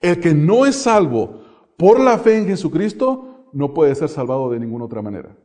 [0.00, 1.42] El que no es salvo
[1.76, 5.36] por la fe en Jesucristo no puede ser salvado de ninguna otra manera.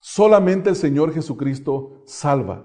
[0.00, 2.64] Solamente el Señor Jesucristo salva.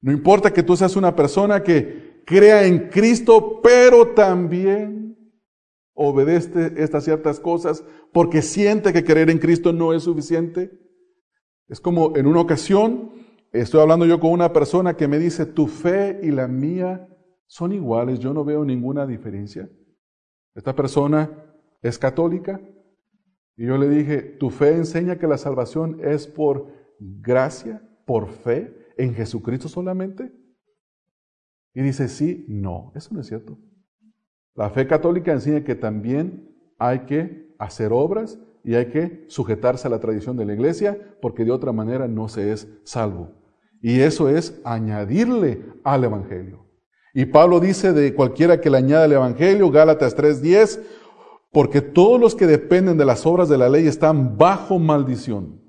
[0.00, 5.16] No importa que tú seas una persona que crea en Cristo, pero también
[5.94, 10.70] obedece estas ciertas cosas porque siente que creer en Cristo no es suficiente.
[11.68, 13.12] Es como en una ocasión,
[13.52, 17.08] estoy hablando yo con una persona que me dice, tu fe y la mía
[17.46, 19.68] son iguales, yo no veo ninguna diferencia.
[20.56, 21.30] Esta persona
[21.82, 22.60] es católica
[23.56, 26.66] y yo le dije, ¿tu fe enseña que la salvación es por
[26.98, 30.32] gracia, por fe, en Jesucristo solamente?
[31.74, 33.58] Y dice, sí, no, eso no es cierto.
[34.54, 39.90] La fe católica enseña que también hay que hacer obras y hay que sujetarse a
[39.90, 43.32] la tradición de la iglesia porque de otra manera no se es salvo.
[43.82, 46.65] Y eso es añadirle al Evangelio.
[47.18, 50.82] Y Pablo dice de cualquiera que le añada el Evangelio, Gálatas 3:10,
[51.50, 55.62] porque todos los que dependen de las obras de la ley están bajo maldición.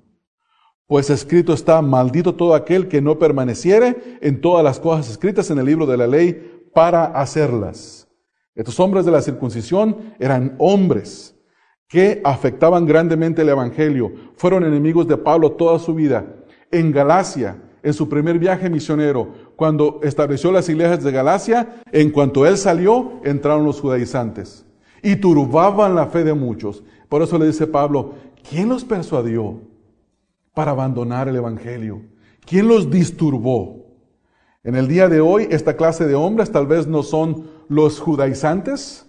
[0.86, 5.58] Pues escrito está, maldito todo aquel que no permaneciere en todas las cosas escritas en
[5.58, 8.06] el libro de la ley para hacerlas.
[8.54, 11.34] Estos hombres de la circuncisión eran hombres
[11.88, 14.12] que afectaban grandemente el Evangelio.
[14.36, 16.26] Fueron enemigos de Pablo toda su vida.
[16.70, 22.46] En Galacia, en su primer viaje misionero, cuando estableció las iglesias de Galacia, en cuanto
[22.46, 24.64] él salió, entraron los judaizantes
[25.02, 26.84] y turbaban la fe de muchos.
[27.08, 28.12] Por eso le dice Pablo,
[28.48, 29.58] ¿quién los persuadió
[30.54, 32.02] para abandonar el Evangelio?
[32.46, 33.84] ¿Quién los disturbó?
[34.62, 39.06] En el día de hoy, esta clase de hombres tal vez no son los judaizantes,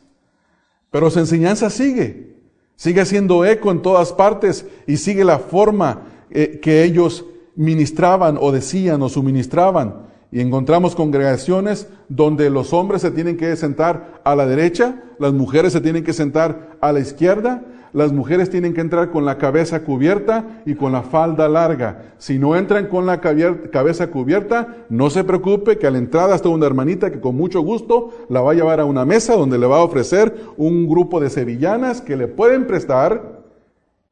[0.89, 2.37] pero su enseñanza sigue.
[2.75, 7.23] sigue haciendo eco en todas partes y sigue la forma eh, que ellos
[7.55, 10.08] ministraban o decían o suministraban.
[10.31, 15.73] Y encontramos congregaciones donde los hombres se tienen que sentar a la derecha, las mujeres
[15.73, 17.63] se tienen que sentar a la izquierda,
[17.93, 22.13] las mujeres tienen que entrar con la cabeza cubierta y con la falda larga.
[22.19, 26.49] Si no entran con la cabeza cubierta, no se preocupe que a la entrada está
[26.49, 29.65] una hermanita que con mucho gusto la va a llevar a una mesa donde le
[29.65, 33.39] va a ofrecer un grupo de sevillanas que le pueden prestar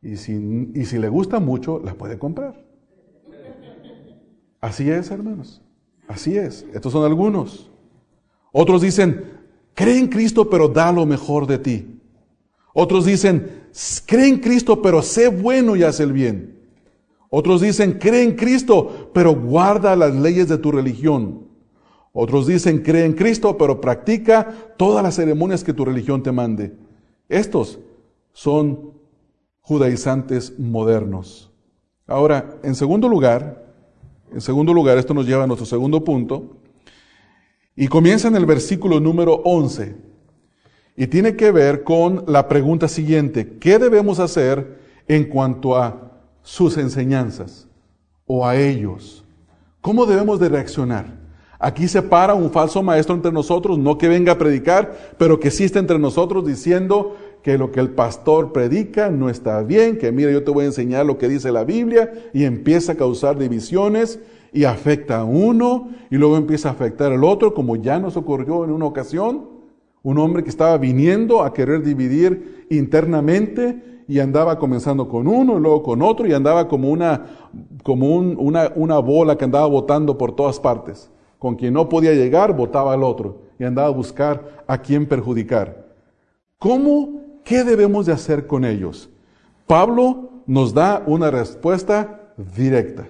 [0.01, 2.55] y si, y si le gusta mucho, la puede comprar.
[4.59, 5.61] Así es, hermanos.
[6.07, 6.65] Así es.
[6.73, 7.69] Estos son algunos.
[8.51, 9.39] Otros dicen,
[9.73, 11.99] cree en Cristo, pero da lo mejor de ti.
[12.73, 13.63] Otros dicen,
[14.05, 16.57] cree en Cristo, pero sé bueno y haz el bien.
[17.29, 21.47] Otros dicen, cree en Cristo, pero guarda las leyes de tu religión.
[22.13, 26.73] Otros dicen, cree en Cristo, pero practica todas las ceremonias que tu religión te mande.
[27.29, 27.79] Estos
[28.31, 28.93] son
[29.61, 31.51] judaizantes modernos.
[32.07, 33.66] Ahora, en segundo lugar,
[34.33, 36.57] en segundo lugar, esto nos lleva a nuestro segundo punto.
[37.75, 39.95] Y comienza en el versículo número 11.
[40.95, 43.57] Y tiene que ver con la pregunta siguiente.
[43.59, 46.11] ¿Qué debemos hacer en cuanto a
[46.41, 47.67] sus enseñanzas
[48.25, 49.23] o a ellos?
[49.81, 51.17] ¿Cómo debemos de reaccionar?
[51.59, 55.47] Aquí se para un falso maestro entre nosotros, no que venga a predicar, pero que
[55.47, 60.31] existe entre nosotros diciendo, que lo que el pastor predica no está bien, que mira,
[60.31, 64.19] yo te voy a enseñar lo que dice la Biblia y empieza a causar divisiones
[64.51, 68.65] y afecta a uno y luego empieza a afectar al otro, como ya nos ocurrió
[68.65, 69.49] en una ocasión,
[70.03, 75.61] un hombre que estaba viniendo a querer dividir internamente y andaba comenzando con uno y
[75.61, 77.25] luego con otro y andaba como una,
[77.83, 81.11] como una, una bola que andaba botando por todas partes.
[81.37, 85.87] Con quien no podía llegar, votaba al otro y andaba a buscar a quién perjudicar.
[86.57, 89.09] ¿Cómo ¿Qué debemos de hacer con ellos?
[89.67, 93.07] Pablo nos da una respuesta directa.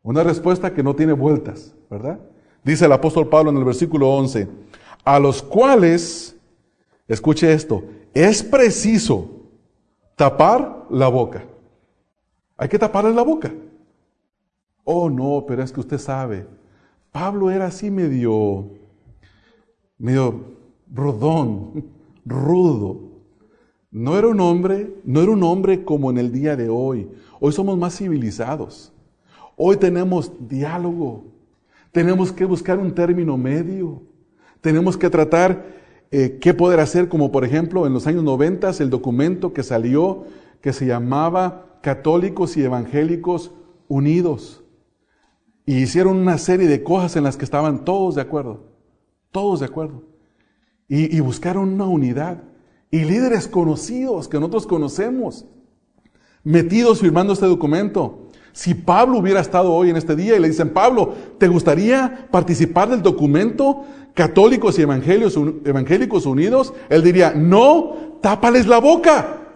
[0.00, 2.20] Una respuesta que no tiene vueltas, ¿verdad?
[2.62, 4.46] Dice el apóstol Pablo en el versículo 11,
[5.04, 6.36] a los cuales,
[7.08, 7.82] escuche esto,
[8.14, 9.28] es preciso
[10.14, 11.44] tapar la boca.
[12.56, 13.52] Hay que taparle la boca.
[14.84, 16.46] Oh, no, pero es que usted sabe,
[17.10, 18.68] Pablo era así medio,
[19.98, 20.44] medio
[20.94, 23.10] rodón rudo.
[23.90, 27.10] No era un hombre, no era un hombre como en el día de hoy.
[27.40, 28.92] Hoy somos más civilizados.
[29.56, 31.24] Hoy tenemos diálogo.
[31.90, 34.02] Tenemos que buscar un término medio.
[34.60, 35.66] Tenemos que tratar
[36.12, 40.24] eh, qué poder hacer, como por ejemplo en los años 90 el documento que salió
[40.60, 43.50] que se llamaba Católicos y Evangélicos
[43.88, 44.62] Unidos.
[45.66, 48.68] Y hicieron una serie de cosas en las que estaban todos de acuerdo.
[49.32, 50.09] Todos de acuerdo
[50.92, 52.42] y, buscaron una unidad.
[52.90, 55.46] Y líderes conocidos que nosotros conocemos,
[56.42, 58.26] metidos firmando este documento.
[58.50, 62.90] Si Pablo hubiera estado hoy en este día y le dicen, Pablo, ¿te gustaría participar
[62.90, 63.84] del documento
[64.14, 66.74] Católicos y Evangélicos Unidos?
[66.88, 69.52] Él diría, no, tápales la boca.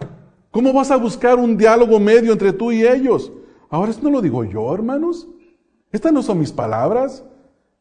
[0.51, 3.33] ¿Cómo vas a buscar un diálogo medio entre tú y ellos?
[3.69, 5.27] Ahora, esto no lo digo yo, hermanos.
[5.91, 7.25] Estas no son mis palabras.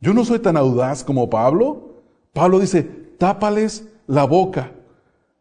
[0.01, 2.03] Yo no soy tan audaz como Pablo.
[2.33, 4.73] Pablo dice, tápales la boca.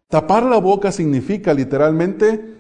[0.08, 2.56] Tapar la boca significa literalmente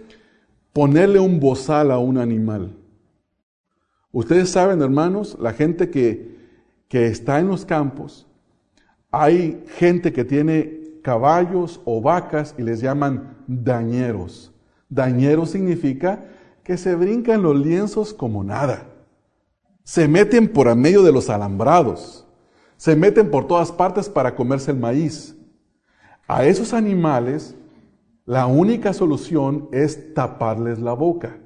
[0.73, 2.75] ponerle un bozal a un animal.
[4.11, 6.35] Ustedes saben, hermanos, la gente que,
[6.89, 8.27] que está en los campos,
[9.11, 14.51] hay gente que tiene caballos o vacas y les llaman dañeros.
[14.89, 16.25] Dañeros significa
[16.65, 18.87] que se brincan los lienzos como nada.
[19.85, 22.22] Se meten por medio de los alambrados.
[22.83, 25.37] Se meten por todas partes para comerse el maíz.
[26.27, 27.55] A esos animales,
[28.25, 31.37] la única solución es taparles la boca.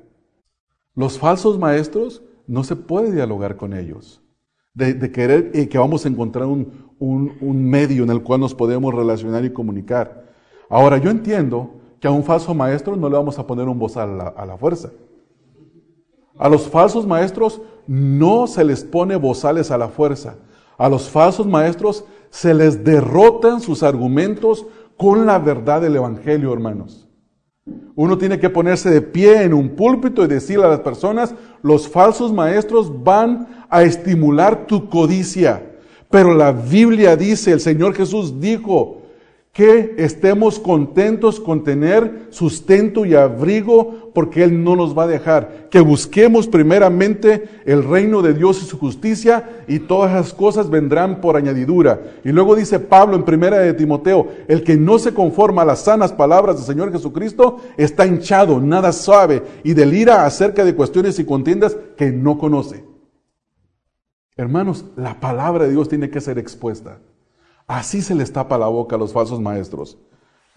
[0.96, 4.24] Los falsos maestros no se puede dialogar con ellos.
[4.74, 9.46] De, querer y que vamos a encontrar un, medio en el cual nos podemos relacionar
[9.46, 10.34] y comunicar.
[10.72, 11.70] Ahora, yo entiendo
[12.00, 14.90] que a un falso maestro no le vamos a poner un voz a la, fuerza.
[16.40, 20.38] A los falsos maestros no se les pone bozales a la fuerza.
[20.78, 24.66] A los falsos maestros se les derrotan sus argumentos
[24.96, 27.08] con la verdad del Evangelio, hermanos.
[27.96, 31.88] Uno tiene que ponerse de pie en un púlpito y decirle a las personas, los
[31.88, 35.76] falsos maestros van a estimular tu codicia.
[36.10, 38.97] Pero la Biblia dice, el Señor Jesús dijo,
[39.58, 45.68] que estemos contentos con tener sustento y abrigo porque Él no nos va a dejar.
[45.72, 51.22] Que busquemos primeramente el reino de Dios y su justicia y todas las cosas vendrán
[51.22, 52.00] por añadidura.
[52.24, 55.86] Y luego dice Pablo en primera de Timoteo, el que no se conforma a las
[55.86, 61.26] sanas palabras del Señor Jesucristo está hinchado, nada sabe y delira acerca de cuestiones y
[61.26, 62.86] contiendas que no conoce.
[64.36, 67.00] Hermanos, la palabra de Dios tiene que ser expuesta.
[67.68, 69.98] Así se les tapa la boca a los falsos maestros.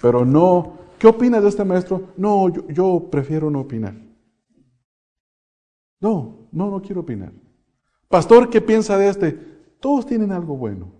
[0.00, 2.12] Pero no, ¿qué opina de este maestro?
[2.16, 3.94] No, yo, prefiero no opinar.
[6.00, 7.32] No, no, no quiero opinar.
[8.08, 9.32] Pastor, ¿qué piensa de este?
[9.80, 10.92] Todos tienen algo bueno.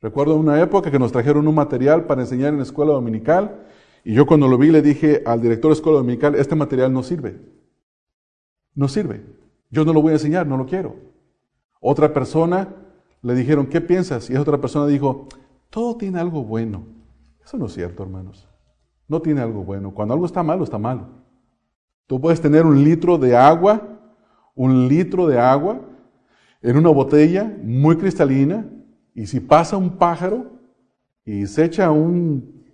[0.00, 3.66] Recuerdo una época que nos trajeron un material para enseñar en la escuela dominical
[4.02, 7.02] y yo cuando lo vi le dije al director de escuela dominical, este material no
[7.02, 7.38] sirve.
[8.74, 9.22] No sirve.
[9.68, 10.96] Yo no lo voy a enseñar, no lo quiero.
[11.80, 12.79] Otra persona
[13.22, 14.30] le dijeron, ¿qué piensas?
[14.30, 15.28] Y esa otra persona dijo,
[15.68, 16.84] todo tiene algo bueno.
[17.44, 18.48] Eso no es cierto, hermanos.
[19.08, 19.92] No tiene algo bueno.
[19.92, 21.08] Cuando algo está malo, está malo.
[22.06, 24.00] Tú puedes tener un litro de agua,
[24.54, 25.80] un litro de agua
[26.62, 28.66] en una botella muy cristalina,
[29.14, 30.52] y si pasa un pájaro
[31.24, 32.64] y se echa un,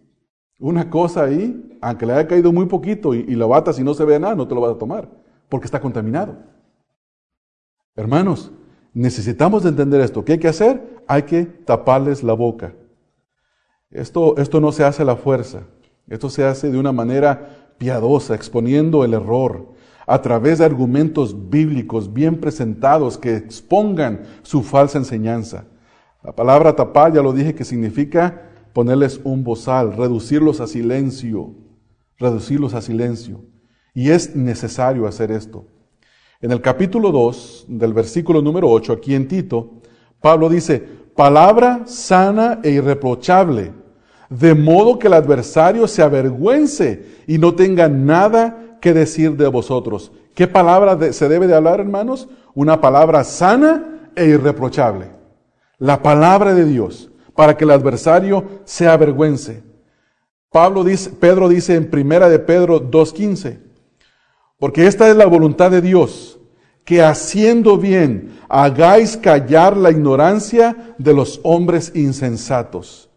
[0.58, 3.94] una cosa ahí, aunque le haya caído muy poquito y, y lo batas y no
[3.94, 5.08] se ve nada, no te lo vas a tomar,
[5.48, 6.36] porque está contaminado.
[7.94, 8.52] Hermanos,
[8.96, 10.24] Necesitamos entender esto.
[10.24, 11.02] ¿Qué hay que hacer?
[11.06, 12.72] Hay que taparles la boca.
[13.90, 15.64] Esto, esto no se hace a la fuerza.
[16.08, 19.74] Esto se hace de una manera piadosa, exponiendo el error,
[20.06, 25.66] a través de argumentos bíblicos bien presentados que expongan su falsa enseñanza.
[26.24, 31.54] La palabra tapar, ya lo dije, que significa ponerles un bozal, reducirlos a silencio,
[32.16, 33.44] reducirlos a silencio.
[33.92, 35.66] Y es necesario hacer esto.
[36.40, 39.80] En el capítulo 2 del versículo número 8, aquí en Tito,
[40.20, 43.72] Pablo dice, palabra sana e irreprochable,
[44.28, 50.12] de modo que el adversario se avergüence y no tenga nada que decir de vosotros.
[50.34, 52.28] ¿Qué palabra se debe de hablar, hermanos?
[52.54, 55.10] Una palabra sana e irreprochable.
[55.78, 59.62] La palabra de Dios, para que el adversario se avergüence.
[60.50, 63.65] Pablo dice, Pedro dice en primera de Pedro 2.15,
[64.58, 66.38] porque esta es la voluntad de Dios,
[66.84, 73.10] que haciendo bien hagáis callar la ignorancia de los hombres insensatos.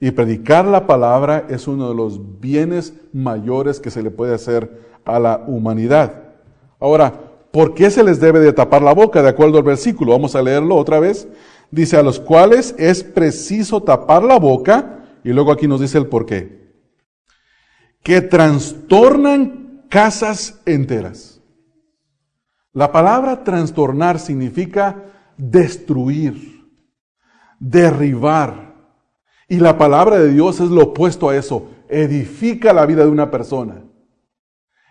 [0.00, 4.80] Y predicar la palabra es uno de los bienes mayores que se le puede hacer
[5.04, 6.30] a la humanidad.
[6.80, 7.12] Ahora,
[7.52, 9.22] ¿por qué se les debe de tapar la boca?
[9.22, 11.28] De acuerdo al versículo, vamos a leerlo otra vez.
[11.70, 16.06] Dice, a los cuales es preciso tapar la boca, y luego aquí nos dice el
[16.06, 16.72] por qué.
[18.02, 21.42] Que trastornan casas enteras.
[22.72, 25.04] La palabra trastornar significa
[25.36, 26.64] destruir,
[27.58, 28.70] derribar.
[29.48, 31.68] Y la palabra de Dios es lo opuesto a eso.
[31.88, 33.82] Edifica la vida de una persona.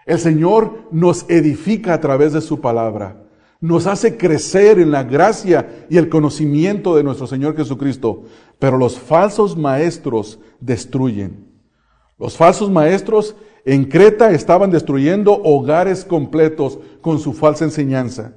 [0.05, 3.23] El Señor nos edifica a través de su palabra.
[3.61, 8.23] Nos hace crecer en la gracia y el conocimiento de nuestro Señor Jesucristo.
[8.59, 11.48] Pero los falsos maestros destruyen.
[12.19, 18.33] Los falsos maestros en Creta estaban destruyendo hogares completos con su falsa enseñanza.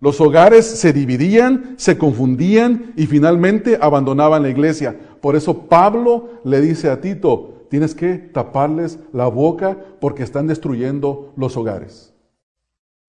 [0.00, 4.98] Los hogares se dividían, se confundían y finalmente abandonaban la iglesia.
[5.22, 11.32] Por eso Pablo le dice a Tito, tienes que taparles la boca porque están destruyendo
[11.36, 12.14] los hogares.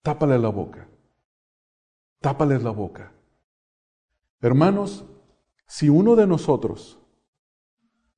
[0.02, 0.88] Tápales la boca.
[2.22, 3.12] Tápales la boca.
[4.42, 5.06] Hermanos,
[5.66, 6.98] si uno de nosotros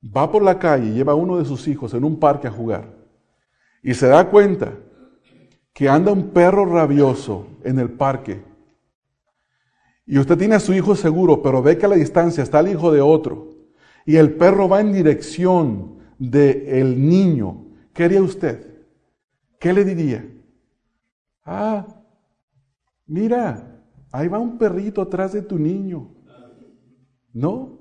[0.04, 2.52] va por la calle y lleva a uno de sus hijos en un parque a
[2.52, 2.94] jugar,
[3.84, 4.74] y se da cuenta
[5.74, 8.50] que anda un perro rabioso en el parque
[10.10, 12.70] y usted tiene a su hijo seguro, pero ve que a la distancia está el
[12.70, 13.52] hijo de otro
[14.08, 18.88] y el perro va en dirección del el niño, ¿qué haría usted?
[19.60, 20.28] ¿Qué le diría?
[21.46, 21.86] Ah,
[23.06, 26.10] mira, ahí va un perrito atrás de tu niño.
[27.32, 27.79] ¿No?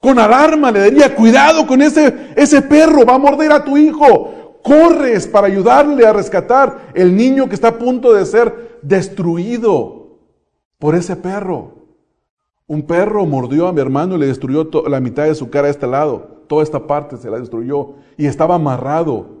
[0.00, 4.38] Con alarma le diría, cuidado con ese, ese perro, va a morder a tu hijo
[4.62, 10.18] corres para ayudarle a rescatar el niño que está a punto de ser destruido
[10.78, 11.72] por ese perro.
[12.66, 15.70] Un perro mordió a mi hermano y le destruyó la mitad de su cara a
[15.70, 16.44] este lado.
[16.48, 19.38] Toda esta parte se la destruyó y estaba amarrado.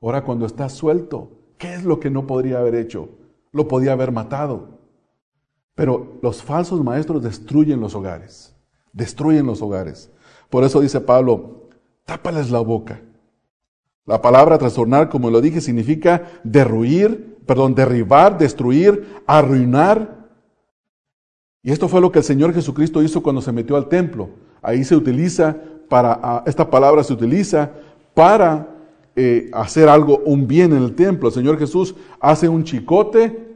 [0.00, 3.10] Ahora cuando está suelto, ¿qué es lo que no podría haber hecho?
[3.52, 4.80] Lo podía haber matado.
[5.74, 8.54] Pero los falsos maestros destruyen los hogares.
[8.92, 10.10] Destruyen los hogares.
[10.48, 11.68] Por eso dice Pablo,
[12.04, 13.00] tápales la boca
[14.10, 20.26] la palabra trastornar, como lo dije, significa derruir, perdón, derribar, destruir, arruinar.
[21.62, 24.30] Y esto fue lo que el Señor Jesucristo hizo cuando se metió al templo.
[24.62, 25.56] Ahí se utiliza
[25.88, 27.70] para, ah, esta palabra se utiliza
[28.12, 28.68] para
[29.14, 31.28] eh, hacer algo, un bien en el templo.
[31.28, 33.54] El Señor Jesús hace un chicote,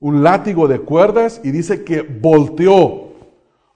[0.00, 3.07] un látigo de cuerdas y dice que volteó,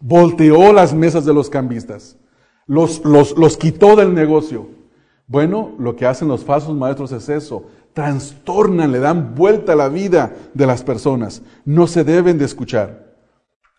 [0.03, 2.19] volteó las mesas de los cambistas,
[2.67, 4.69] los, los, los quitó del negocio.
[5.29, 9.89] Bueno, lo que hacen los falsos maestros es eso, trastornan, le dan vuelta a la
[9.89, 11.43] vida de las personas.
[11.65, 13.15] No se deben de escuchar.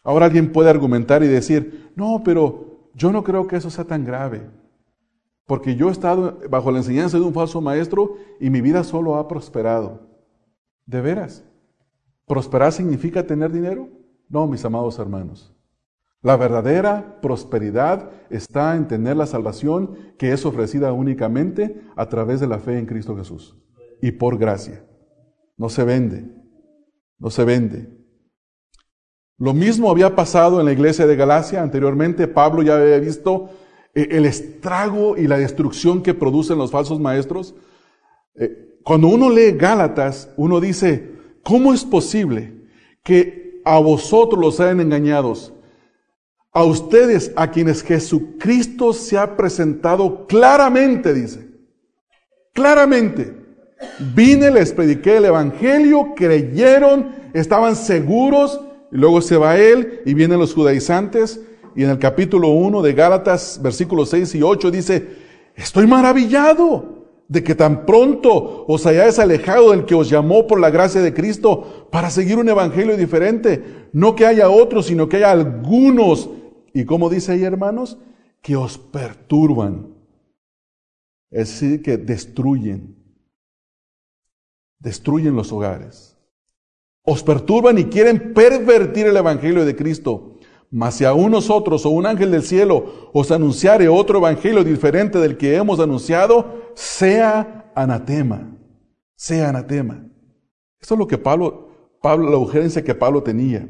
[0.04, 4.06] Ahora alguien puede argumentar y decir, no, pero yo no creo que eso sea tan
[4.06, 4.50] grave,
[5.46, 9.16] porque yo he estado bajo la enseñanza de un falso maestro y mi vida solo
[9.16, 10.08] ha prosperado.
[10.86, 11.44] ¿De veras?
[12.26, 13.90] ¿Prosperar significa tener dinero?
[14.30, 15.53] No, mis amados hermanos.
[16.24, 22.48] La verdadera prosperidad está en tener la salvación que es ofrecida únicamente a través de
[22.48, 23.58] la fe en Cristo Jesús
[24.02, 24.86] y por gracia.
[25.58, 26.26] No se vende,
[27.20, 27.90] no se vende.
[29.38, 31.62] Lo mismo había pasado en la iglesia de Galacia.
[31.62, 33.50] Anteriormente Pablo ya había visto
[33.94, 37.54] eh, el estrago y la destrucción que producen los falsos maestros.
[38.36, 41.12] Eh, cuando uno lee Gálatas, uno dice,
[41.44, 42.64] ¿cómo es posible
[43.04, 45.54] que a vosotros los hayan engañados?
[46.54, 51.48] A ustedes a quienes Jesucristo se ha presentado claramente, dice.
[52.54, 53.36] Claramente.
[54.16, 60.40] Vine, les prediqué el Evangelio, creyeron, estaban seguros, y luego se va él y vienen
[60.40, 61.42] los judaizantes,
[61.76, 65.08] y en el capítulo 1 de Gálatas, versículos 6 y 8 dice,
[65.56, 66.94] estoy maravillado
[67.28, 71.16] de que tan pronto os hayáis alejado del que os llamó por la gracia de
[71.16, 73.88] Cristo para seguir un evangelio diferente.
[73.92, 76.30] No que haya otros, sino que haya algunos,
[76.74, 77.98] y como dice ahí hermanos,
[78.42, 79.94] que os perturban.
[81.32, 82.96] Es decir, que destruyen.
[84.80, 86.18] Destruyen los hogares.
[87.04, 90.40] Os perturban y quieren pervertir el evangelio de Cristo.
[90.70, 95.38] Mas si aún nosotros o un ángel del cielo os anunciare otro evangelio diferente del
[95.38, 98.58] que hemos anunciado, sea anatema,
[99.16, 100.08] sea anatema.
[100.82, 103.70] Esto es lo que Pablo, Pablo, la urgencia que Pablo tenía.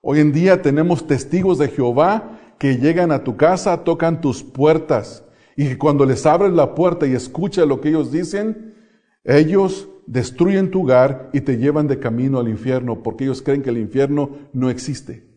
[0.00, 5.24] Hoy en día tenemos testigos de Jehová que llegan a tu casa, tocan tus puertas
[5.56, 8.76] y cuando les abres la puerta y escuchas lo que ellos dicen,
[9.24, 13.70] ellos destruyen tu hogar y te llevan de camino al infierno porque ellos creen que
[13.70, 15.28] el infierno no existe.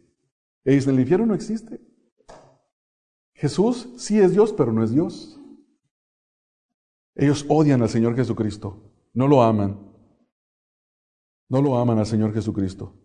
[0.63, 1.81] Ellos en el infierno no existe.
[3.33, 5.39] Jesús sí es Dios, pero no es Dios.
[7.15, 9.91] Ellos odian al Señor Jesucristo, no lo aman.
[11.49, 13.00] No lo aman al Señor Jesucristo.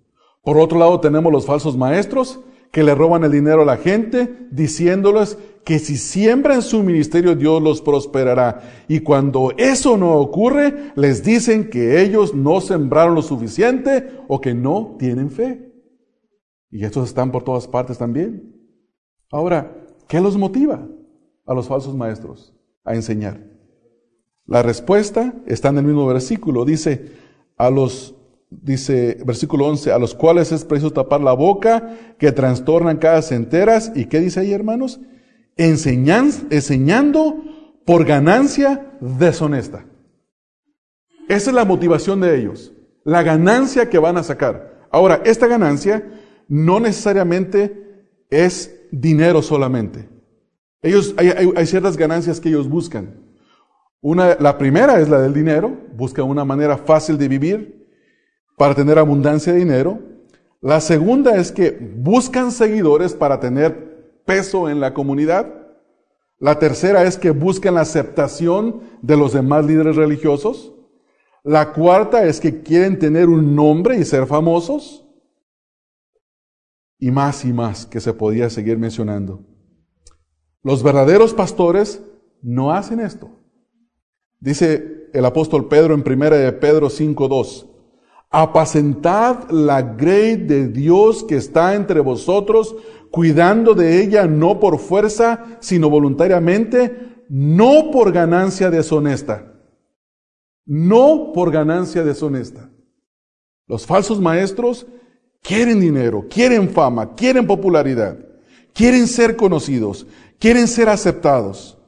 [0.46, 2.38] Por otro lado tenemos los falsos maestros
[2.70, 7.60] que le roban el dinero a la gente, diciéndoles que si siembran su ministerio Dios
[7.60, 8.62] los prosperará.
[8.86, 14.54] Y cuando eso no ocurre, les dicen que ellos no sembraron lo suficiente o que
[14.54, 15.72] no tienen fe.
[16.70, 18.54] Y estos están por todas partes también.
[19.32, 20.86] Ahora, ¿qué los motiva
[21.44, 23.42] a los falsos maestros a enseñar?
[24.46, 26.64] La respuesta está en el mismo versículo.
[26.64, 27.10] Dice,
[27.56, 28.15] a los,
[28.50, 33.92] dice, versículo 11, a los cuales es preciso tapar la boca, que trastornan cada enteras.
[33.94, 35.00] ¿Y qué dice ahí, hermanos?
[35.56, 37.42] Enseñan, enseñando
[37.84, 39.86] por ganancia deshonesta.
[41.28, 42.72] Esa es la motivación de ellos,
[43.04, 44.86] la ganancia que van a sacar.
[44.90, 46.08] Ahora, esta ganancia
[46.48, 50.08] no necesariamente es dinero solamente.
[50.82, 53.20] Ellos, hay, ciertas ganancias que ellos buscan.
[54.00, 57.75] Una, la primera es la del dinero, buscan una manera fácil de vivir
[58.56, 60.00] para tener abundancia de dinero.
[60.60, 65.52] La segunda es que buscan seguidores para tener peso en la comunidad.
[66.38, 70.74] La tercera es que buscan la aceptación de los demás líderes religiosos.
[71.44, 75.06] La cuarta es que quieren tener un nombre y ser famosos
[76.98, 79.44] y más y más que se podía seguir mencionando.
[80.62, 82.02] Los verdaderos pastores
[82.42, 83.30] no hacen esto.
[84.40, 87.75] Dice el apóstol Pedro en 1 de Pedro 5.2,
[88.30, 92.76] apacentad la grey de Dios que está entre vosotros,
[93.10, 99.52] cuidando de ella no por fuerza, sino voluntariamente, no por ganancia deshonesta.
[100.64, 102.70] No por ganancia deshonesta.
[103.68, 104.86] Los falsos maestros
[105.46, 108.18] Quieren dinero, quieren fama, quieren popularidad,
[108.74, 110.04] quieren ser conocidos,
[110.40, 111.78] quieren ser aceptados.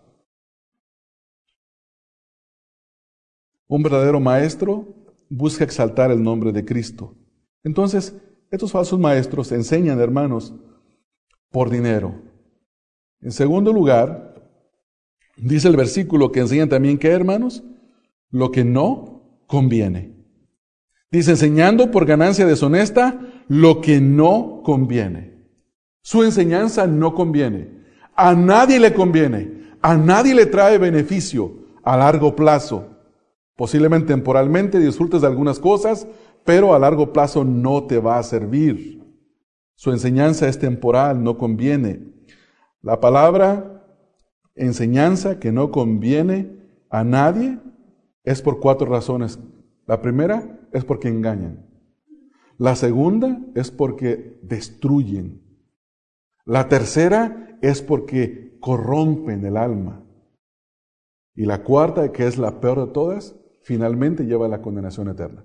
[3.66, 4.95] Un verdadero maestro
[5.29, 7.14] busca exaltar el nombre de Cristo.
[7.64, 8.14] Entonces,
[8.51, 10.55] estos falsos maestros enseñan, hermanos,
[11.51, 12.14] por dinero.
[13.20, 14.51] En segundo lugar,
[15.37, 17.62] dice el versículo que enseñan también que, hermanos,
[18.31, 20.14] lo que no conviene.
[21.11, 23.18] Dice, enseñando por ganancia deshonesta
[23.49, 25.39] lo que no conviene.
[26.03, 27.79] Su enseñanza no conviene.
[28.14, 31.53] A nadie le conviene, a nadie le trae beneficio
[31.83, 32.98] a largo plazo.
[33.59, 36.07] Posiblemente temporalmente disfrutes de algunas cosas,
[36.45, 39.03] pero a largo plazo no te va a servir.
[39.75, 42.07] Su enseñanza es temporal, no conviene.
[42.83, 43.85] La palabra
[44.55, 46.57] enseñanza que no conviene
[46.89, 47.59] a nadie
[48.23, 49.41] es por cuatro razones.
[49.89, 51.67] La primera es porque engañan.
[52.59, 55.43] La segunda es porque destruyen.
[56.45, 60.05] La tercera es porque corrompen el alma.
[61.35, 63.35] Y la cuarta, que es la peor de todas,
[63.69, 65.45] finalmente lleva a la condenación eterna.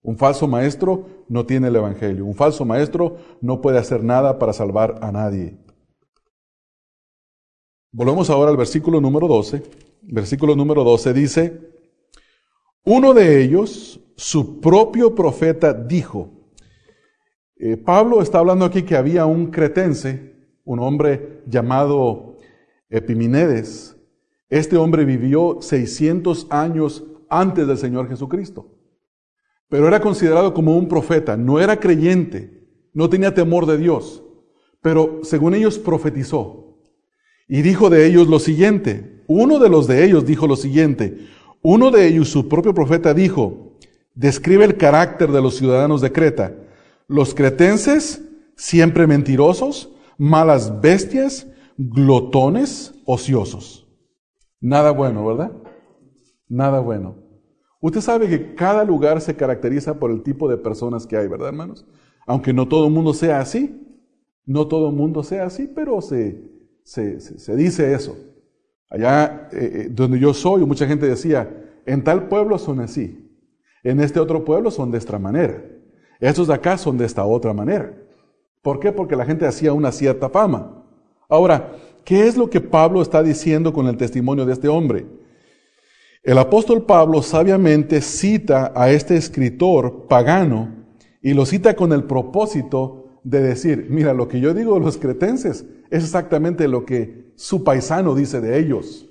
[0.00, 2.24] Un falso maestro no tiene el Evangelio.
[2.24, 5.58] Un falso maestro no puede hacer nada para salvar a nadie.
[7.90, 9.60] Volvemos ahora al versículo número 12.
[10.02, 11.60] Versículo número 12 dice,
[12.84, 16.30] uno de ellos, su propio profeta, dijo,
[17.56, 20.32] eh, Pablo está hablando aquí que había un cretense,
[20.64, 22.36] un hombre llamado
[22.88, 23.96] Epiminedes.
[24.48, 28.78] Este hombre vivió 600 años antes del Señor Jesucristo,
[29.68, 34.22] pero era considerado como un profeta, no era creyente, no tenía temor de Dios,
[34.80, 36.78] pero según ellos profetizó.
[37.48, 41.26] Y dijo de ellos lo siguiente, uno de los de ellos dijo lo siguiente,
[41.62, 43.78] uno de ellos, su propio profeta, dijo,
[44.14, 46.54] describe el carácter de los ciudadanos de Creta.
[47.06, 48.22] Los cretenses,
[48.56, 53.88] siempre mentirosos, malas bestias, glotones, ociosos.
[54.60, 55.52] Nada bueno, ¿verdad?
[56.48, 57.21] Nada bueno.
[57.82, 61.48] Usted sabe que cada lugar se caracteriza por el tipo de personas que hay, ¿verdad,
[61.48, 61.84] hermanos?
[62.26, 63.76] Aunque no todo el mundo sea así,
[64.46, 66.40] no todo el mundo sea así, pero se,
[66.84, 68.16] se, se dice eso.
[68.88, 71.50] Allá eh, eh, donde yo soy, mucha gente decía,
[71.84, 73.28] en tal pueblo son así,
[73.82, 75.64] en este otro pueblo son de esta manera,
[76.20, 77.98] estos de acá son de esta otra manera.
[78.62, 78.92] ¿Por qué?
[78.92, 80.84] Porque la gente hacía una cierta fama.
[81.28, 81.72] Ahora,
[82.04, 85.04] ¿qué es lo que Pablo está diciendo con el testimonio de este hombre?
[86.22, 90.84] El apóstol Pablo sabiamente cita a este escritor pagano
[91.20, 94.98] y lo cita con el propósito de decir, mira, lo que yo digo de los
[94.98, 99.08] cretenses es exactamente lo que su paisano dice de ellos.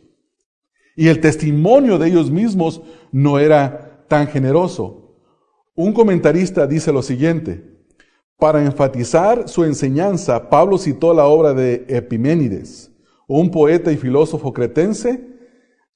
[0.95, 2.82] Y el testimonio de ellos mismos
[3.12, 5.18] no era tan generoso.
[5.76, 7.78] Un comentarista dice lo siguiente,
[8.38, 12.89] para enfatizar su enseñanza, Pablo citó la obra de Epiménides,
[13.28, 15.30] un poeta y filósofo cretense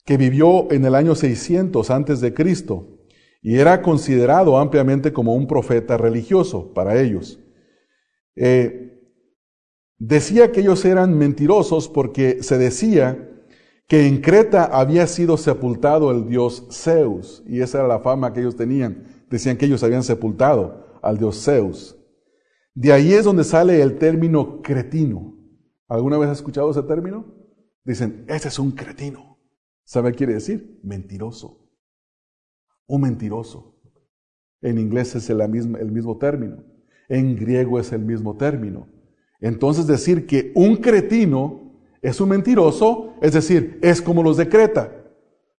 [0.05, 2.99] que vivió en el año 600 antes de Cristo
[3.41, 7.39] y era considerado ampliamente como un profeta religioso para ellos.
[8.35, 8.85] Eh,
[9.97, 13.29] Decía que ellos eran mentirosos porque se decía
[13.87, 18.41] que en Creta había sido sepultado el dios Zeus, y esa era la fama que
[18.41, 19.05] ellos tenían.
[19.29, 21.95] Decían que ellos habían sepultado al dios Zeus.
[22.73, 25.37] De ahí es donde sale el término cretino.
[25.87, 27.33] ¿Alguna vez has escuchado ese término?
[27.85, 29.34] Dicen, ese es un cretino.
[29.85, 30.79] ¿Sabe qué quiere decir?
[30.83, 31.69] Mentiroso.
[32.87, 33.79] Un mentiroso.
[34.61, 36.63] En inglés es el mismo, el mismo término.
[37.07, 38.87] En griego es el mismo término.
[39.39, 41.65] Entonces decir que un cretino
[42.01, 44.91] es un mentiroso, es decir, es como los de Creta,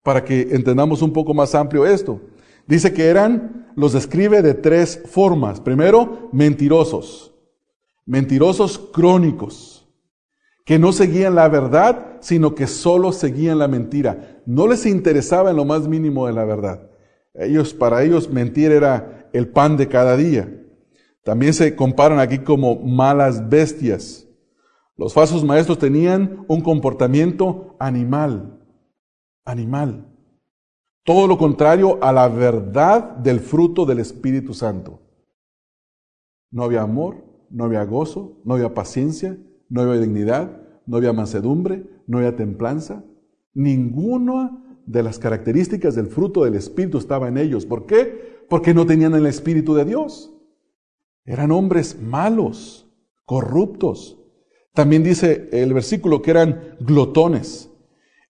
[0.02, 2.20] para que entendamos un poco más amplio esto.
[2.66, 5.60] Dice que eran, los describe de tres formas.
[5.60, 7.34] Primero, mentirosos,
[8.04, 9.88] mentirosos crónicos,
[10.64, 14.42] que no seguían la verdad, sino que solo seguían la mentira.
[14.46, 16.90] No les interesaba en lo más mínimo de la verdad.
[17.34, 20.52] Ellos, para ellos, mentir era el pan de cada día.
[21.22, 24.26] También se comparan aquí como malas bestias.
[24.96, 28.58] Los falsos maestros tenían un comportamiento animal,
[29.44, 30.12] animal.
[31.04, 34.98] Todo lo contrario a la verdad del fruto del Espíritu Santo.
[36.50, 41.95] No había amor, no había gozo, no había paciencia, no había dignidad, no había mansedumbre,
[42.06, 43.04] no había templanza.
[43.54, 47.66] Ninguna de las características del fruto del Espíritu estaba en ellos.
[47.66, 48.44] ¿Por qué?
[48.48, 50.32] Porque no tenían el Espíritu de Dios.
[51.24, 52.88] Eran hombres malos,
[53.24, 54.18] corruptos.
[54.72, 57.70] También dice el versículo que eran glotones.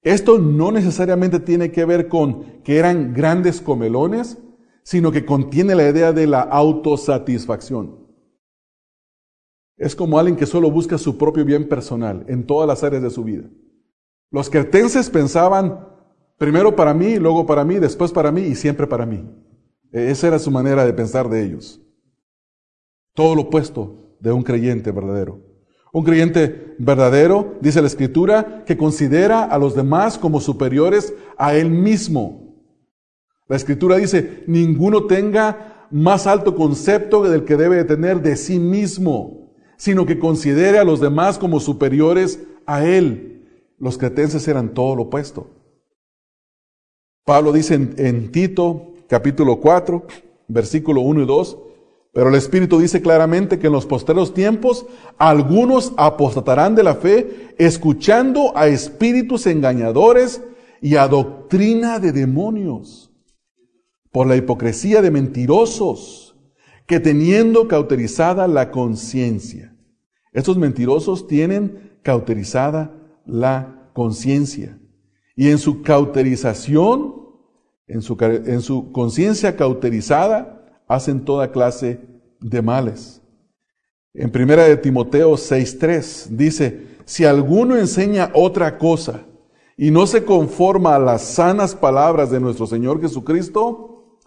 [0.03, 4.39] Esto no necesariamente tiene que ver con que eran grandes comelones,
[4.83, 8.07] sino que contiene la idea de la autosatisfacción.
[9.77, 13.11] Es como alguien que solo busca su propio bien personal en todas las áreas de
[13.11, 13.51] su vida.
[14.31, 15.89] Los cretenses pensaban
[16.39, 19.29] primero para mí, luego para mí, después para mí y siempre para mí.
[19.93, 21.81] Esa era su manera de pensar de ellos.
[23.15, 25.41] Todo lo opuesto de un creyente verdadero.
[25.93, 31.71] Un creyente verdadero, dice la Escritura, que considera a los demás como superiores a él
[31.71, 32.47] mismo.
[33.49, 38.59] La Escritura dice, ninguno tenga más alto concepto del que debe de tener de sí
[38.59, 43.36] mismo, sino que considere a los demás como superiores a Él.
[43.79, 45.51] Los cretenses eran todo lo opuesto.
[47.25, 50.07] Pablo dice en, Tito capítulo 4,
[50.49, 51.59] versículo 1 y 2,
[52.13, 54.87] pero el Espíritu dice claramente que en los posteros tiempos
[55.19, 60.41] algunos apostatarán de la fe, escuchando a espíritus engañadores
[60.81, 63.13] y a doctrina de demonios,
[64.13, 66.37] por la hipocresía de mentirosos,
[66.87, 69.77] que teniendo cauterizada la conciencia.
[70.33, 72.95] Estos mentirosos tienen cauterizada
[73.27, 74.79] la conciencia.
[75.35, 77.15] Y en su cauterización,
[77.87, 82.01] en su, en su conciencia cauterizada, hacen toda clase
[82.41, 83.23] de males.
[84.15, 89.27] En primera de Timoteo 6:3 dice, si alguno enseña otra cosa
[89.77, 94.19] y no se conforma a las sanas palabras de nuestro Señor Jesucristo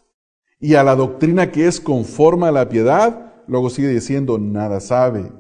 [0.60, 5.32] y a la doctrina que es conforme a la piedad, luego sigue diciendo, nada sabe.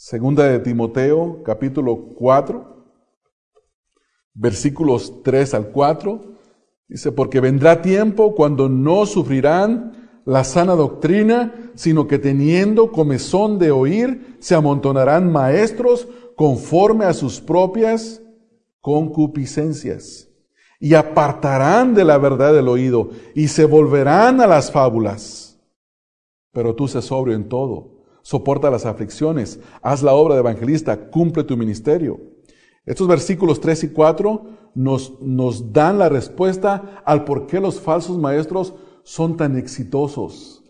[0.00, 2.86] Segunda de Timoteo, capítulo 4,
[4.32, 6.20] versículos 3 al 4,
[6.86, 13.72] dice, porque vendrá tiempo cuando no sufrirán la sana doctrina, sino que teniendo comezón de
[13.72, 18.22] oír, se amontonarán maestros conforme a sus propias
[18.80, 20.28] concupiscencias,
[20.78, 25.60] y apartarán de la verdad el oído, y se volverán a las fábulas.
[26.52, 27.97] Pero tú sé sobrio en todo,
[28.28, 32.20] soporta las aflicciones, haz la obra de evangelista, cumple tu ministerio.
[32.84, 38.18] Estos versículos 3 y 4 nos, nos dan la respuesta al por qué los falsos
[38.18, 40.62] maestros son tan exitosos?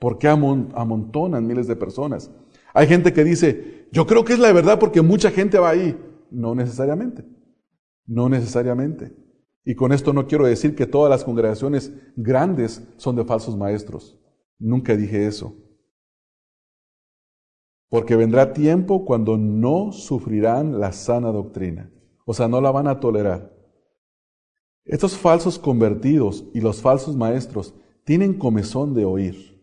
[0.00, 2.32] ¿Por qué amontonan miles de personas?
[2.74, 5.96] Hay gente que dice, yo creo que es la verdad porque mucha gente va ahí.
[6.32, 7.24] No necesariamente.
[8.06, 9.14] No necesariamente.
[9.64, 14.18] Y con esto no quiero decir que todas las congregaciones grandes son de falsos maestros.
[14.58, 15.54] Nunca dije eso.
[17.92, 21.90] Porque vendrá tiempo cuando no sufrirán la sana doctrina.
[22.24, 23.54] O sea, no la van a tolerar.
[24.86, 27.74] Estos falsos convertidos y los falsos maestros
[28.04, 29.62] tienen comezón de oír.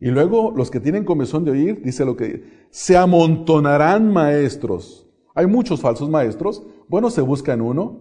[0.00, 5.08] Y luego los que tienen comezón de oír, dice lo que se amontonarán maestros.
[5.32, 6.66] Hay muchos falsos maestros.
[6.88, 8.00] Bueno, se busca en uno.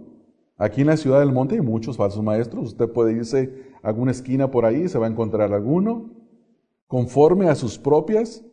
[0.58, 2.70] Aquí en la ciudad del monte hay muchos falsos maestros.
[2.70, 6.10] Usted puede irse a alguna esquina por ahí, se va a encontrar alguno,
[6.88, 8.44] conforme a sus propias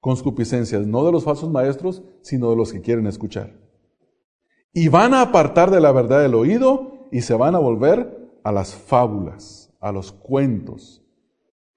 [0.00, 3.60] conscupiscencias, no de los falsos maestros, sino de los que quieren escuchar
[4.72, 8.52] y van a apartar de la verdad el oído y se van a volver a
[8.52, 11.04] las fábulas, a los cuentos.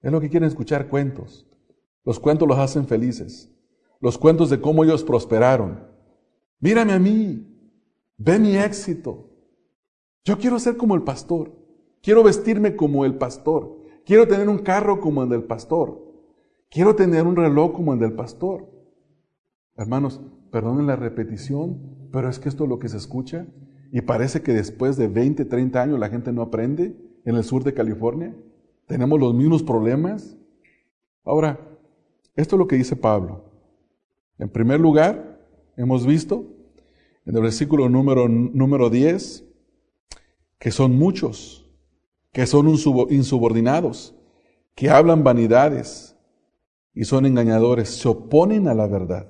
[0.00, 1.46] Es lo que quieren escuchar cuentos.
[2.04, 3.50] Los cuentos los hacen felices.
[4.00, 5.88] Los cuentos de cómo ellos prosperaron.
[6.60, 7.46] Mírame a mí,
[8.16, 9.30] ve mi éxito.
[10.24, 11.52] Yo quiero ser como el pastor.
[12.02, 13.78] Quiero vestirme como el pastor.
[14.04, 16.03] Quiero tener un carro como el del pastor.
[16.74, 18.68] Quiero tener un reloj como el del pastor.
[19.76, 20.20] Hermanos,
[20.50, 23.46] perdonen la repetición, pero es que esto es lo que se escucha
[23.92, 27.62] y parece que después de 20, 30 años la gente no aprende en el sur
[27.62, 28.34] de California.
[28.88, 30.36] Tenemos los mismos problemas.
[31.24, 31.60] Ahora,
[32.34, 33.44] esto es lo que dice Pablo.
[34.40, 35.46] En primer lugar,
[35.76, 36.44] hemos visto
[37.24, 39.44] en el versículo número, número 10
[40.58, 41.70] que son muchos,
[42.32, 42.66] que son
[43.10, 44.16] insubordinados,
[44.74, 46.13] que hablan vanidades
[46.94, 49.28] y son engañadores, se oponen a la verdad.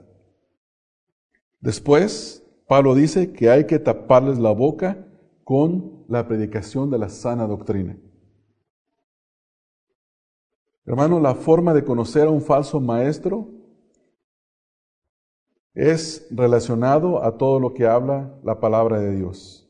[1.60, 5.06] Después Pablo dice que hay que taparles la boca
[5.44, 7.98] con la predicación de la sana doctrina.
[10.86, 13.48] Hermano, la forma de conocer a un falso maestro
[15.72, 19.68] es relacionado a todo lo que habla la palabra de Dios.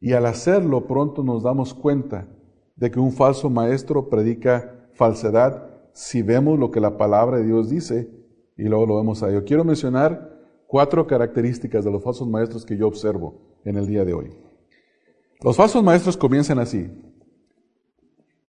[0.00, 2.26] Y al hacerlo pronto nos damos cuenta
[2.74, 7.70] de que un falso maestro predica falsedad si vemos lo que la palabra de Dios
[7.70, 8.08] dice
[8.56, 9.44] y luego lo vemos a ello.
[9.44, 14.14] Quiero mencionar cuatro características de los falsos maestros que yo observo en el día de
[14.14, 14.30] hoy.
[15.42, 16.90] Los falsos maestros comienzan así.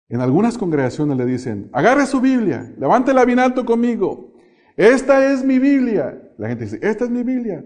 [0.09, 4.33] En algunas congregaciones le dicen, agarre su Biblia, levántela bien alto conmigo.
[4.75, 6.21] Esta es mi Biblia.
[6.37, 7.65] La gente dice, esta es mi Biblia.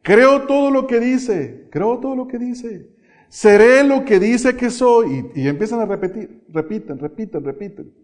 [0.00, 2.90] Creo todo lo que dice, creo todo lo que dice.
[3.28, 5.30] Seré lo que dice que soy.
[5.34, 8.01] Y, y empiezan a repetir, repiten, repiten, repiten.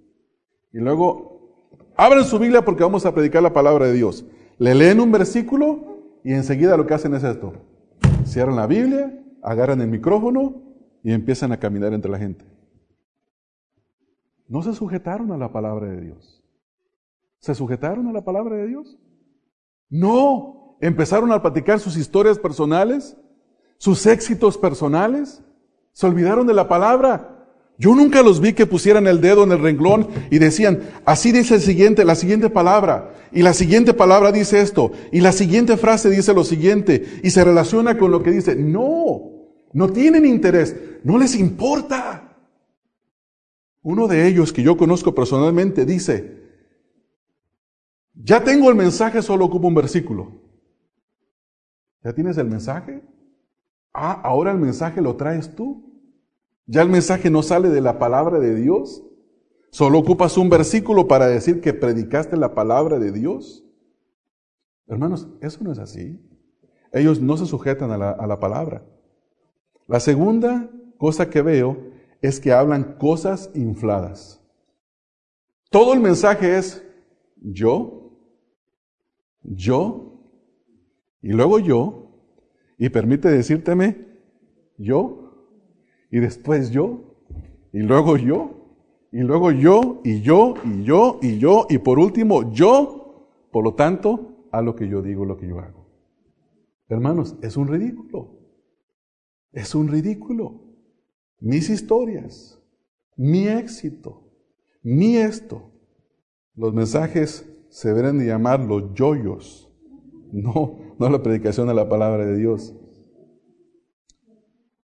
[0.73, 1.39] Y luego,
[1.97, 4.25] abren su Biblia porque vamos a predicar la palabra de Dios.
[4.59, 7.53] Le leen un versículo y enseguida lo que hacen es esto.
[8.25, 10.63] Cierran la Biblia, agarran el micrófono
[11.03, 12.45] y empiezan a caminar entre la gente.
[14.49, 16.43] No se sujetaron a la palabra de Dios.
[17.41, 18.99] ¿Se sujetaron a la palabra de Dios?
[19.89, 20.77] No.
[20.81, 23.17] Empezaron a platicar sus historias personales,
[23.79, 25.43] sus éxitos personales.
[25.93, 27.38] Se olvidaron de la palabra.
[27.81, 31.55] Yo nunca los vi que pusieran el dedo en el renglón y decían, así dice
[31.55, 36.11] el siguiente, la siguiente palabra, y la siguiente palabra dice esto, y la siguiente frase
[36.11, 38.57] dice lo siguiente, y se relaciona con lo que dice.
[38.57, 39.31] No,
[39.73, 40.75] no tienen interés,
[41.05, 42.37] no les importa.
[43.83, 46.37] Uno de ellos que yo conozco personalmente dice,
[48.13, 50.33] ya tengo el mensaje, solo ocupo un versículo.
[52.03, 53.03] ¿Ya tienes el mensaje?
[53.95, 55.88] Ah, ahora el mensaje lo traes tú.
[56.69, 59.03] Ya el mensaje no sale de la palabra de Dios.
[59.71, 63.65] Solo ocupas un versículo para decir que predicaste la palabra de Dios.
[64.87, 66.21] Hermanos, eso no es así.
[66.93, 68.87] Ellos no se sujetan a la, a la palabra.
[69.87, 71.91] La segunda cosa que veo
[72.21, 74.43] es que hablan cosas infladas.
[75.71, 76.85] Todo el mensaje es
[77.37, 78.13] yo,
[79.43, 80.21] yo,
[81.23, 82.11] y luego yo,
[82.77, 84.07] y permite decírteme
[84.77, 85.28] yo,
[86.11, 87.17] y después yo,
[87.73, 88.59] y luego yo,
[89.13, 93.75] y luego yo, y yo, y yo, y yo, y por último yo, por lo
[93.75, 95.87] tanto, a lo que yo digo, lo que yo hago.
[96.89, 98.39] Hermanos, es un ridículo.
[99.53, 100.63] Es un ridículo.
[101.41, 102.61] Mis historias,
[103.17, 104.23] mi éxito,
[104.83, 105.71] mi esto.
[106.55, 109.71] Los mensajes se deben de llamar los yoyos,
[110.33, 112.75] no, no la predicación de la palabra de Dios.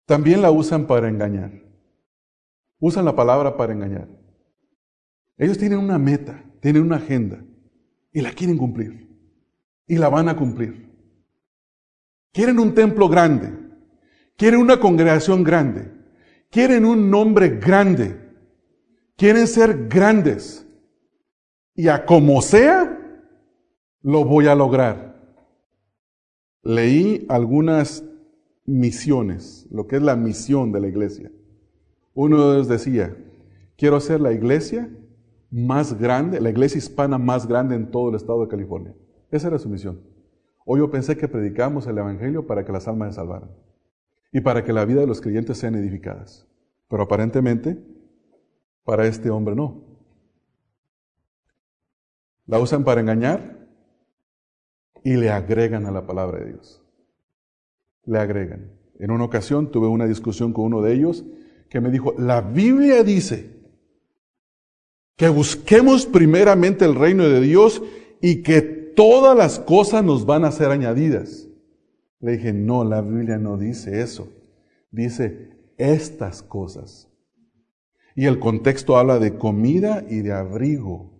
[0.05, 1.51] También la usan para engañar.
[2.79, 4.07] Usan la palabra para engañar.
[5.37, 7.43] Ellos tienen una meta, tienen una agenda
[8.11, 9.09] y la quieren cumplir.
[9.87, 10.89] Y la van a cumplir.
[12.31, 13.51] Quieren un templo grande.
[14.37, 15.91] Quieren una congregación grande.
[16.49, 18.19] Quieren un nombre grande.
[19.15, 20.67] Quieren ser grandes.
[21.75, 22.99] Y a como sea,
[24.01, 25.13] lo voy a lograr.
[26.61, 28.03] Leí algunas
[28.65, 31.31] misiones, lo que es la misión de la iglesia.
[32.13, 33.15] Uno de ellos decía,
[33.77, 34.89] quiero ser la iglesia
[35.51, 38.95] más grande, la iglesia hispana más grande en todo el estado de California.
[39.31, 40.01] Esa era su misión.
[40.65, 43.51] Hoy yo pensé que predicamos el Evangelio para que las almas se salvaran
[44.31, 46.47] y para que la vida de los creyentes sean edificadas.
[46.87, 47.77] Pero aparentemente,
[48.83, 49.83] para este hombre no.
[52.45, 53.67] La usan para engañar
[55.03, 56.82] y le agregan a la palabra de Dios
[58.05, 58.71] le agregan.
[58.99, 61.23] En una ocasión tuve una discusión con uno de ellos
[61.69, 63.49] que me dijo, la Biblia dice
[65.15, 67.81] que busquemos primeramente el reino de Dios
[68.21, 71.47] y que todas las cosas nos van a ser añadidas.
[72.19, 74.29] Le dije, no, la Biblia no dice eso.
[74.91, 77.09] Dice estas cosas.
[78.15, 81.11] Y el contexto habla de comida y de abrigo.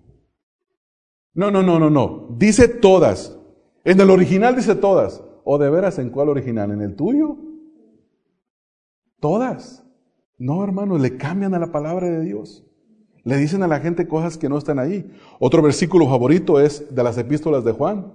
[1.33, 2.35] No, no, no, no, no.
[2.37, 3.35] Dice todas.
[3.83, 5.21] En el original dice todas.
[5.43, 6.71] ¿O de veras en cuál original?
[6.71, 7.37] ¿En el tuyo?
[9.19, 9.83] Todas.
[10.37, 12.65] No, hermanos, le cambian a la palabra de Dios.
[13.23, 15.09] Le dicen a la gente cosas que no están ahí.
[15.39, 18.13] Otro versículo favorito es de las epístolas de Juan.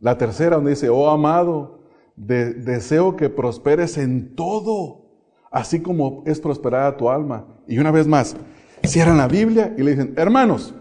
[0.00, 1.80] La tercera donde dice, oh amado,
[2.16, 5.06] deseo que prosperes en todo,
[5.50, 7.46] así como es prosperada tu alma.
[7.66, 8.36] Y una vez más,
[8.82, 10.74] cierran la Biblia y le dicen, hermanos,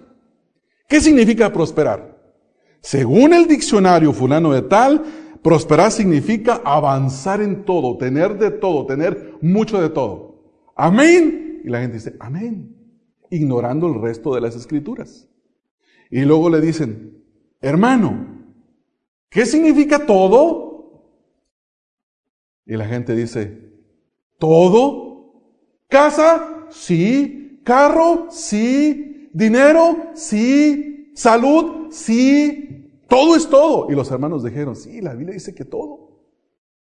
[0.87, 2.13] ¿qué significa prosperar?
[2.81, 5.03] Según el diccionario fulano de tal,
[5.43, 10.41] Prosperar significa avanzar en todo, tener de todo, tener mucho de todo.
[10.73, 11.61] Amén.
[11.65, 12.75] Y la gente dice, amén,
[13.29, 15.27] ignorando el resto de las escrituras.
[16.09, 17.23] Y luego le dicen,
[17.59, 18.25] hermano,
[19.29, 21.03] ¿qué significa todo?
[22.65, 23.69] Y la gente dice,
[24.39, 25.33] ¿todo?
[25.89, 26.67] ¿Casa?
[26.69, 27.59] Sí.
[27.65, 28.27] ¿Carro?
[28.31, 29.29] Sí.
[29.33, 30.11] ¿Dinero?
[30.13, 31.11] Sí.
[31.15, 31.91] ¿Salud?
[31.91, 32.82] Sí.
[33.13, 33.91] Todo es todo.
[33.91, 36.25] Y los hermanos dijeron, sí, la Biblia dice que todo.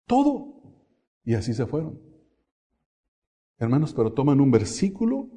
[0.07, 0.63] Todo.
[1.23, 2.01] Y así se fueron.
[3.59, 5.29] Hermanos, pero toman un versículo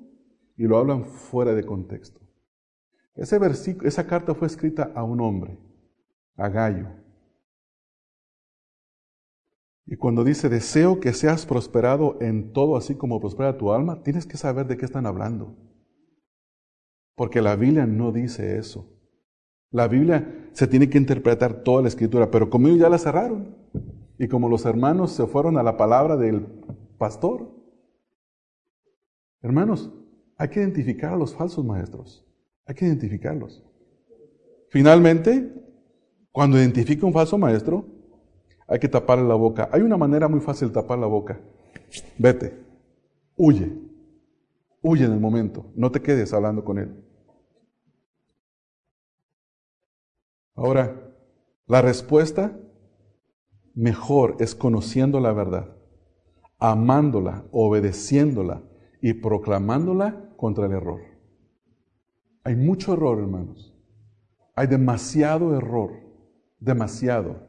[0.56, 2.22] y lo hablan fuera de contexto.
[3.16, 5.60] Ese versículo, esa carta fue escrita a un hombre,
[6.38, 6.88] a Gallo.
[9.86, 14.26] Y cuando dice, deseo que seas prosperado en todo así como prospera tu alma, tienes
[14.26, 15.54] que saber de qué están hablando.
[17.14, 18.97] Porque la Biblia no dice eso.
[19.72, 23.56] La Biblia se tiene que interpretar toda la escritura, pero ellos ya la cerraron,
[24.18, 26.46] y como los hermanos se fueron a la palabra del
[26.98, 27.52] pastor,
[29.42, 29.92] hermanos,
[30.38, 32.26] hay que identificar a los falsos maestros,
[32.66, 33.64] hay que identificarlos.
[34.70, 35.54] Finalmente,
[36.32, 37.86] cuando identifica un falso maestro,
[38.68, 39.70] hay que taparle la boca.
[39.72, 41.40] Hay una manera muy fácil de tapar la boca.
[42.18, 42.54] Vete,
[43.36, 43.72] huye,
[44.82, 47.07] huye en el momento, no te quedes hablando con él.
[50.58, 51.14] Ahora,
[51.68, 52.60] la respuesta
[53.76, 55.78] mejor es conociendo la verdad,
[56.58, 58.64] amándola, obedeciéndola
[59.00, 61.02] y proclamándola contra el error.
[62.44, 63.76] Hay mucho error, hermanos.
[64.56, 65.92] Hay demasiado error,
[66.60, 67.48] demasiado.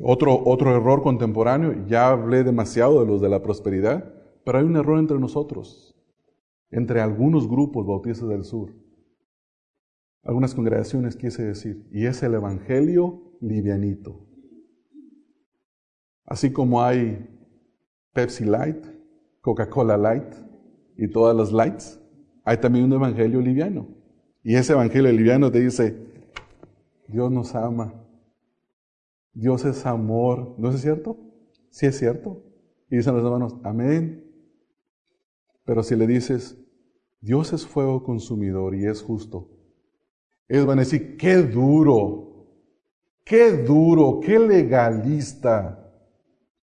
[0.00, 4.76] Otro, otro error contemporáneo, ya hablé demasiado de los de la prosperidad, pero hay un
[4.76, 5.96] error entre nosotros,
[6.70, 8.72] entre algunos grupos bautistas del sur,
[10.28, 14.26] algunas congregaciones quise decir, y es el Evangelio livianito.
[16.26, 17.26] Así como hay
[18.12, 18.84] Pepsi Light,
[19.40, 20.34] Coca-Cola Light
[20.98, 21.98] y todas las lights,
[22.44, 23.88] hay también un Evangelio liviano.
[24.42, 25.96] Y ese Evangelio liviano te dice,
[27.06, 27.94] Dios nos ama,
[29.32, 31.16] Dios es amor, ¿no es cierto?
[31.70, 32.44] Sí es cierto.
[32.90, 34.30] Y dicen los hermanos, amén.
[35.64, 36.62] Pero si le dices,
[37.22, 39.57] Dios es fuego consumidor y es justo,
[40.48, 42.46] ellos van a decir, qué duro,
[43.24, 45.92] qué duro, qué legalista,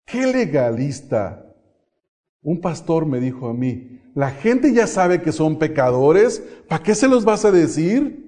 [0.06, 1.52] qué legalista.
[2.42, 6.94] Un pastor me dijo a mí, la gente ya sabe que son pecadores, ¿para qué
[6.94, 8.22] se los vas a decir?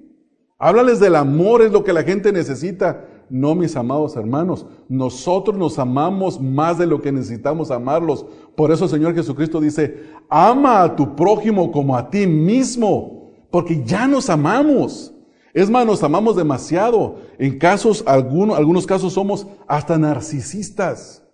[0.57, 3.07] Háblales del amor, es lo que la gente necesita.
[3.29, 8.25] No, mis amados hermanos, nosotros nos amamos más de lo que necesitamos amarlos.
[8.55, 13.83] Por eso el Señor Jesucristo dice, ama a tu prójimo como a ti mismo, porque
[13.83, 15.14] ya nos amamos.
[15.55, 17.21] Es más, nos amamos demasiado.
[17.39, 21.25] En casos, algunos, algunos casos somos hasta narcisistas.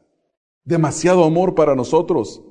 [0.64, 2.46] Demasiado amor para nosotros.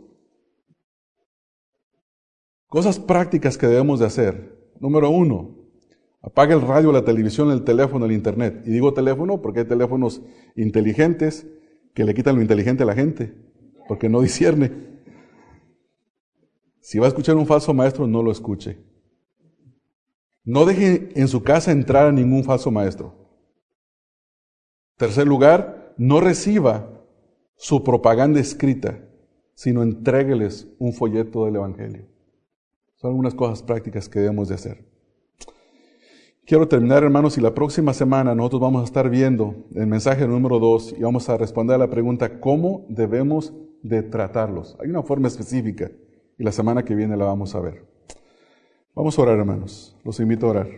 [2.66, 4.72] Cosas prácticas que debemos de hacer.
[4.80, 5.58] Número uno,
[6.20, 8.64] apaga el radio, la televisión, el teléfono, el internet.
[8.66, 10.22] Y digo teléfono porque hay teléfonos
[10.56, 11.46] inteligentes
[11.94, 13.32] que le quitan lo inteligente a la gente,
[13.86, 14.72] porque no discierne.
[16.80, 18.89] Si va a escuchar un falso maestro, no lo escuche.
[20.44, 23.14] No deje en su casa entrar a ningún falso maestro.
[24.96, 26.88] Tercer lugar, no reciba
[27.56, 28.98] su propaganda escrita,
[29.54, 32.06] sino entrégueles un folleto del Evangelio.
[32.96, 34.90] Son algunas cosas prácticas que debemos de hacer.
[36.46, 40.58] Quiero terminar, hermanos, y la próxima semana nosotros vamos a estar viendo el mensaje número
[40.58, 44.76] dos y vamos a responder a la pregunta, ¿cómo debemos de tratarlos?
[44.80, 45.90] Hay una forma específica
[46.38, 47.89] y la semana que viene la vamos a ver.
[48.94, 49.96] Vamos a orar, hermanos.
[50.04, 50.68] Los invito a orar.